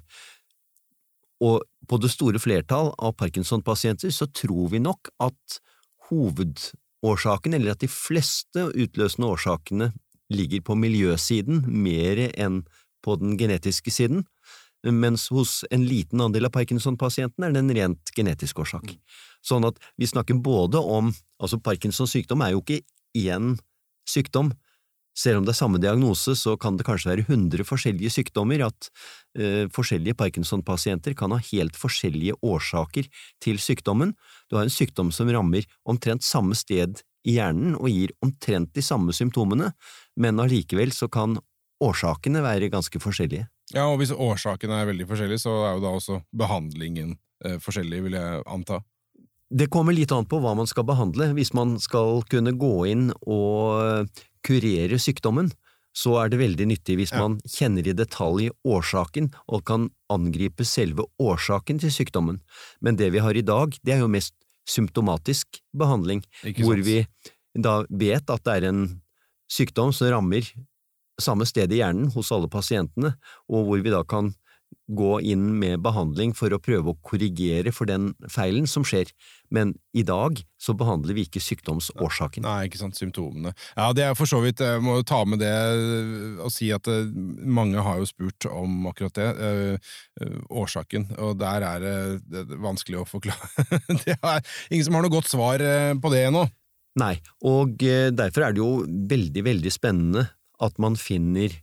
og 1.43 1.65
på 1.89 1.99
det 2.03 2.11
store 2.13 2.41
flertall 2.43 2.93
av 2.99 3.17
Parkinson-pasienter 3.19 4.13
så 4.15 4.29
tror 4.31 4.71
vi 4.73 4.81
nok 4.83 5.11
at 5.23 5.59
hovedårsaken, 6.11 7.57
eller 7.57 7.75
at 7.75 7.83
de 7.83 7.91
fleste 7.91 8.69
utløsende 8.73 9.31
årsakene, 9.33 9.93
ligger 10.33 10.63
på 10.65 10.77
miljøsiden 10.79 11.65
mer 11.69 12.23
enn 12.41 12.63
på 13.05 13.17
den 13.21 13.35
genetiske 13.37 13.93
siden, 13.93 14.23
mens 14.83 15.29
hos 15.31 15.61
en 15.71 15.85
liten 15.87 16.23
andel 16.25 16.49
av 16.49 16.55
Parkinson-pasientene 16.55 17.51
er 17.51 17.55
det 17.55 17.63
en 17.63 17.75
rent 17.77 18.13
genetisk 18.17 18.63
årsak. 18.65 18.95
Sånn 19.45 19.67
at 19.69 19.79
vi 20.01 20.09
snakker 20.09 20.41
både 20.43 20.81
om… 20.81 21.13
altså 21.39 21.61
Parkinsons 21.63 22.15
sykdom 22.15 22.43
er 22.43 22.55
jo 22.55 22.63
ikke 22.65 22.81
én 23.19 23.55
sykdom, 24.09 24.51
selv 25.17 25.41
om 25.41 25.47
det 25.47 25.53
er 25.53 25.59
samme 25.59 25.81
diagnose, 25.83 26.35
så 26.39 26.57
kan 26.61 26.79
det 26.79 26.87
kanskje 26.89 27.11
være 27.11 27.27
100 27.27 27.67
forskjellige 27.69 28.13
sykdommer, 28.15 28.65
at 28.69 28.89
eh, 29.39 29.69
forskjellige 29.73 30.17
Parkinson-pasienter 30.19 31.17
kan 31.19 31.35
ha 31.35 31.41
helt 31.51 31.79
forskjellige 31.79 32.39
årsaker 32.41 33.09
til 33.45 33.61
sykdommen. 33.61 34.15
Du 34.49 34.57
har 34.57 34.67
en 34.67 34.73
sykdom 34.73 35.13
som 35.13 35.31
rammer 35.33 35.69
omtrent 35.89 36.25
samme 36.25 36.57
sted 36.59 37.03
i 37.29 37.37
hjernen 37.37 37.77
og 37.79 37.91
gir 37.93 38.15
omtrent 38.25 38.73
de 38.75 38.83
samme 38.85 39.15
symptomene, 39.15 39.73
men 40.17 40.41
allikevel 40.43 40.95
så 40.97 41.11
kan 41.13 41.37
årsakene 41.83 42.43
være 42.45 42.71
ganske 42.73 43.03
forskjellige. 43.03 43.49
Ja, 43.73 43.87
og 43.89 44.01
hvis 44.01 44.13
årsakene 44.13 44.81
er 44.81 44.89
veldig 44.91 45.07
forskjellige, 45.09 45.45
så 45.45 45.55
er 45.67 45.77
jo 45.77 45.85
da 45.85 45.93
også 45.97 46.21
behandlingen 46.37 47.17
eh, 47.45 47.59
forskjellig, 47.63 48.03
vil 48.09 48.19
jeg 48.19 48.43
anta. 48.47 48.83
Det 49.53 49.69
kommer 49.69 49.93
litt 49.93 50.13
an 50.15 50.25
på 50.25 50.39
hva 50.41 50.55
man 50.57 50.69
skal 50.69 50.87
behandle. 50.89 51.33
Hvis 51.37 51.53
man 51.53 51.77
skal 51.83 52.23
kunne 52.33 52.55
gå 52.57 52.73
inn 52.89 53.11
og 53.29 54.09
kurere 54.47 54.99
sykdommen, 55.01 55.51
så 55.93 56.15
er 56.23 56.33
det 56.33 56.41
veldig 56.41 56.67
nyttig 56.71 56.97
hvis 56.97 57.13
man 57.13 57.37
kjenner 57.45 57.85
i 57.85 57.93
detalj 57.97 58.49
årsaken 58.65 59.29
og 59.53 59.65
kan 59.69 59.91
angripe 60.13 60.65
selve 60.65 61.05
årsaken 61.21 61.83
til 61.83 61.93
sykdommen. 61.93 62.41
Men 62.81 62.97
det 62.97 63.11
vi 63.13 63.21
har 63.21 63.37
i 63.37 63.45
dag, 63.45 63.77
det 63.85 63.97
er 63.97 64.01
jo 64.01 64.13
mest 64.13 64.33
symptomatisk 64.69 65.61
behandling, 65.77 66.23
hvor 66.63 66.81
vi 66.81 67.03
da 67.53 67.83
vet 67.91 68.31
at 68.33 68.45
det 68.47 68.55
er 68.57 68.69
en 68.71 68.85
sykdom 69.53 69.93
som 69.93 70.09
rammer 70.15 70.49
samme 71.21 71.45
sted 71.47 71.73
i 71.75 71.83
hjernen 71.83 72.09
hos 72.15 72.33
alle 72.33 72.49
pasientene, 72.51 73.13
og 73.53 73.69
hvor 73.69 73.83
vi 73.85 73.93
da 73.93 74.01
kan 74.09 74.33
gå 74.93 75.19
inn 75.33 75.45
med 75.61 75.83
behandling 75.85 76.35
for 76.37 76.53
å 76.53 76.61
prøve 76.63 76.93
å 76.93 76.99
korrigere 77.05 77.73
for 77.75 77.89
den 77.89 78.11
feilen 78.31 78.69
som 78.71 78.85
skjer, 78.87 79.11
men 79.53 79.75
i 79.97 80.05
dag 80.07 80.41
så 80.61 80.75
behandler 80.79 81.17
vi 81.17 81.27
ikke 81.27 81.43
sykdomsårsaken. 81.43 82.47
Nei, 82.47 82.69
ikke 82.69 82.81
sant, 82.81 82.99
symptomene. 82.99 83.55
Ja, 83.77 83.91
det 83.97 84.07
er 84.07 84.17
for 84.19 84.31
så 84.31 84.43
vidt, 84.45 84.63
jeg 84.65 84.83
må 84.85 84.99
ta 85.09 85.23
med 85.29 85.43
det 85.43 85.53
og 86.43 86.53
si 86.55 86.71
at 86.75 86.89
eh, 86.91 87.11
mange 87.45 87.83
har 87.85 88.01
jo 88.01 88.09
spurt 88.09 88.49
om 88.51 88.89
akkurat 88.91 89.19
det, 89.19 89.29
øh, 89.49 90.37
årsaken, 90.63 91.11
og 91.23 91.37
der 91.43 91.67
er 91.69 91.89
det 92.23 92.47
vanskelig 92.63 93.03
å 93.03 93.09
forklare. 93.09 93.69
det 94.05 94.17
er 94.19 94.43
ingen 94.71 94.87
som 94.89 94.99
har 94.99 95.07
noe 95.07 95.17
godt 95.17 95.33
svar 95.33 95.63
på 96.03 96.13
det 96.15 96.27
ennå. 96.29 96.47
Nei, 97.01 97.15
og 97.49 97.81
derfor 97.81 98.45
er 98.45 98.55
det 98.55 98.61
jo 98.61 98.85
veldig, 98.85 99.45
veldig 99.47 99.73
spennende 99.73 100.27
at 100.63 100.77
man 100.83 100.99
finner 101.01 101.55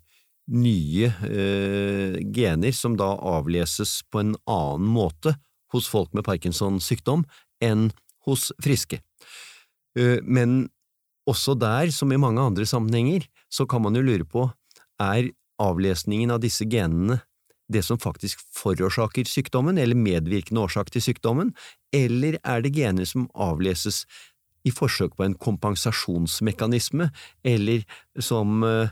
nye 0.50 1.12
eh, 1.26 2.18
gener 2.34 2.74
som 2.76 2.98
da 2.98 3.14
avleses 3.18 4.00
på 4.10 4.24
en 4.24 4.36
annen 4.50 4.90
måte 4.90 5.36
hos 5.74 5.90
folk 5.90 6.14
med 6.18 6.26
Parkinsons 6.26 6.88
sykdom 6.90 7.26
enn 7.64 7.90
hos 8.26 8.50
friske. 8.64 9.02
Eh, 9.98 10.20
men 10.24 10.68
også 11.30 11.54
der, 11.60 11.92
som 11.94 12.12
i 12.12 12.20
mange 12.22 12.42
andre 12.42 12.66
sammenhenger, 12.66 13.28
så 13.54 13.68
kan 13.70 13.84
man 13.86 13.98
jo 13.98 14.06
lure 14.06 14.26
på, 14.26 14.48
er 15.00 15.30
avlesningen 15.62 16.32
av 16.34 16.42
disse 16.44 16.66
genene 16.70 17.20
det 17.70 17.84
som 17.86 18.00
faktisk 18.02 18.42
forårsaker 18.58 19.30
sykdommen, 19.30 19.78
eller 19.78 19.98
medvirkende 19.98 20.64
årsak 20.66 20.90
til 20.90 21.04
sykdommen, 21.06 21.52
eller 21.94 22.40
er 22.42 22.64
det 22.66 22.74
gener 22.74 23.06
som 23.06 23.28
avleses 23.38 24.06
i 24.68 24.74
forsøk 24.76 25.16
på 25.18 25.26
en 25.26 25.38
kompensasjonsmekanisme, 25.40 27.10
eller 27.48 27.86
som 28.20 28.64
eh, 28.68 28.92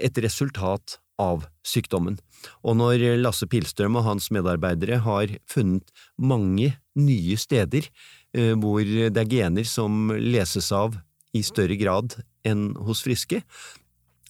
et 0.00 0.20
resultat 0.24 0.98
av 1.20 1.44
sykdommen. 1.66 2.18
Og 2.66 2.76
når 2.80 3.04
Lasse 3.20 3.46
Pilstrøm 3.50 3.98
og 4.00 4.06
hans 4.08 4.30
medarbeidere 4.34 5.00
har 5.04 5.36
funnet 5.50 5.92
mange 6.18 6.74
nye 6.98 7.38
steder 7.40 7.86
eh, 8.34 8.52
hvor 8.58 8.82
det 8.84 9.20
er 9.20 9.30
gener 9.30 9.68
som 9.68 10.10
leses 10.18 10.70
av 10.74 10.98
i 11.34 11.42
større 11.46 11.78
grad 11.78 12.18
enn 12.46 12.72
hos 12.86 13.02
friske, 13.06 13.42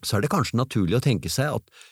så 0.04 0.16
er 0.16 0.24
det 0.24 0.32
kanskje 0.32 0.60
naturlig 0.60 0.98
å 0.98 1.04
tenke 1.04 1.32
seg 1.32 1.56
at 1.56 1.84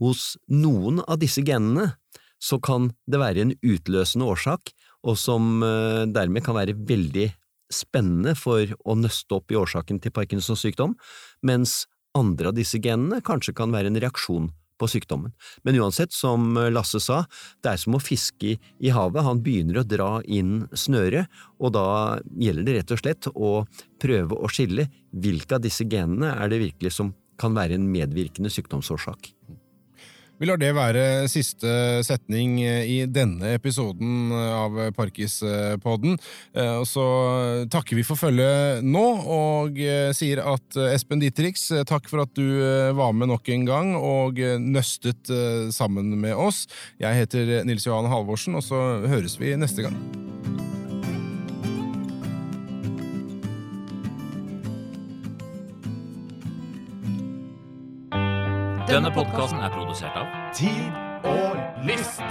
hos 0.00 0.34
noen 0.52 1.00
av 1.06 1.18
disse 1.22 1.42
genene 1.46 1.94
så 2.42 2.58
kan 2.62 2.90
det 3.08 3.20
være 3.20 3.46
en 3.46 3.54
utløsende 3.64 4.26
årsak, 4.28 4.70
og 5.06 5.16
som 5.18 5.62
eh, 5.64 6.04
dermed 6.10 6.44
kan 6.44 6.58
være 6.58 6.76
veldig 6.76 7.30
spennende 7.72 8.36
for 8.38 8.70
å 8.84 8.96
nøste 8.98 9.38
opp 9.38 9.52
i 9.52 9.58
årsaken 9.58 10.00
til 10.02 10.14
Parkinsons 10.14 10.62
sykdom, 10.64 10.94
mens 11.42 11.84
andre 12.16 12.52
av 12.52 12.56
disse 12.56 12.80
genene 12.82 13.22
kanskje 13.24 13.54
kan 13.56 13.74
være 13.74 13.92
en 13.92 14.00
reaksjon 14.00 14.48
på 14.76 14.88
sykdommen. 14.92 15.32
Men 15.64 15.78
uansett, 15.80 16.12
som 16.12 16.56
Lasse 16.72 17.00
sa, 17.00 17.22
det 17.64 17.72
er 17.72 17.80
som 17.80 17.96
å 17.96 18.02
fiske 18.02 18.56
i 18.56 18.92
havet, 18.92 19.24
han 19.24 19.40
begynner 19.44 19.80
å 19.80 19.86
dra 19.88 20.10
inn 20.24 20.66
snøret, 20.76 21.32
og 21.60 21.72
da 21.76 21.86
gjelder 22.36 22.68
det 22.68 22.76
rett 22.80 22.92
og 22.96 23.02
slett 23.02 23.30
å 23.32 23.52
prøve 24.02 24.36
å 24.36 24.50
skille 24.52 24.88
hvilke 25.16 25.56
av 25.56 25.64
disse 25.64 25.88
genene 25.88 26.34
er 26.36 26.52
det 26.52 26.60
virkelig 26.66 26.96
som 26.98 27.14
kan 27.40 27.56
være 27.56 27.76
en 27.76 27.88
medvirkende 27.92 28.52
sykdomsårsak. 28.52 29.35
Vi 30.36 30.44
lar 30.44 30.58
det 30.60 30.74
være 30.76 31.02
siste 31.32 32.02
setning 32.04 32.58
i 32.60 32.98
denne 33.08 33.54
episoden 33.56 34.34
av 34.36 34.74
Parkispodden. 34.96 36.18
Eh, 36.52 36.82
så 36.84 37.06
takker 37.72 37.96
vi 37.96 38.04
for 38.04 38.20
følget 38.20 38.84
nå, 38.84 39.04
og 39.32 39.80
eh, 39.80 40.12
sier 40.16 40.44
at 40.44 40.76
eh, 40.76 40.92
Espen 40.92 41.24
Dietrich, 41.24 41.64
takk 41.88 42.12
for 42.12 42.26
at 42.26 42.36
du 42.36 42.44
var 42.98 43.16
med 43.16 43.32
nok 43.32 43.48
en 43.54 43.66
gang 43.68 43.94
og 43.96 44.40
nøstet 44.60 45.32
sammen 45.72 46.12
med 46.20 46.36
oss. 46.36 46.66
Jeg 47.00 47.24
heter 47.24 47.58
Nils 47.68 47.88
Johan 47.88 48.12
Halvorsen, 48.12 48.60
og 48.60 48.64
så 48.66 48.84
høres 49.08 49.40
vi 49.40 49.56
neste 49.56 49.88
gang. 49.88 50.25
Denne 58.86 59.10
podkasten 59.10 59.58
er 59.58 59.72
produsert 59.74 60.14
av 60.14 60.28
Tid 60.54 60.94
og 61.26 61.56
List. 61.88 62.22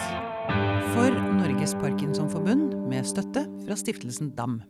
For 0.94 1.12
Norges 1.36 1.74
Parkinsonforbund 1.82 2.78
med 2.88 3.04
støtte 3.10 3.44
fra 3.66 3.76
stiftelsen 3.76 4.30
DAM. 4.38 4.62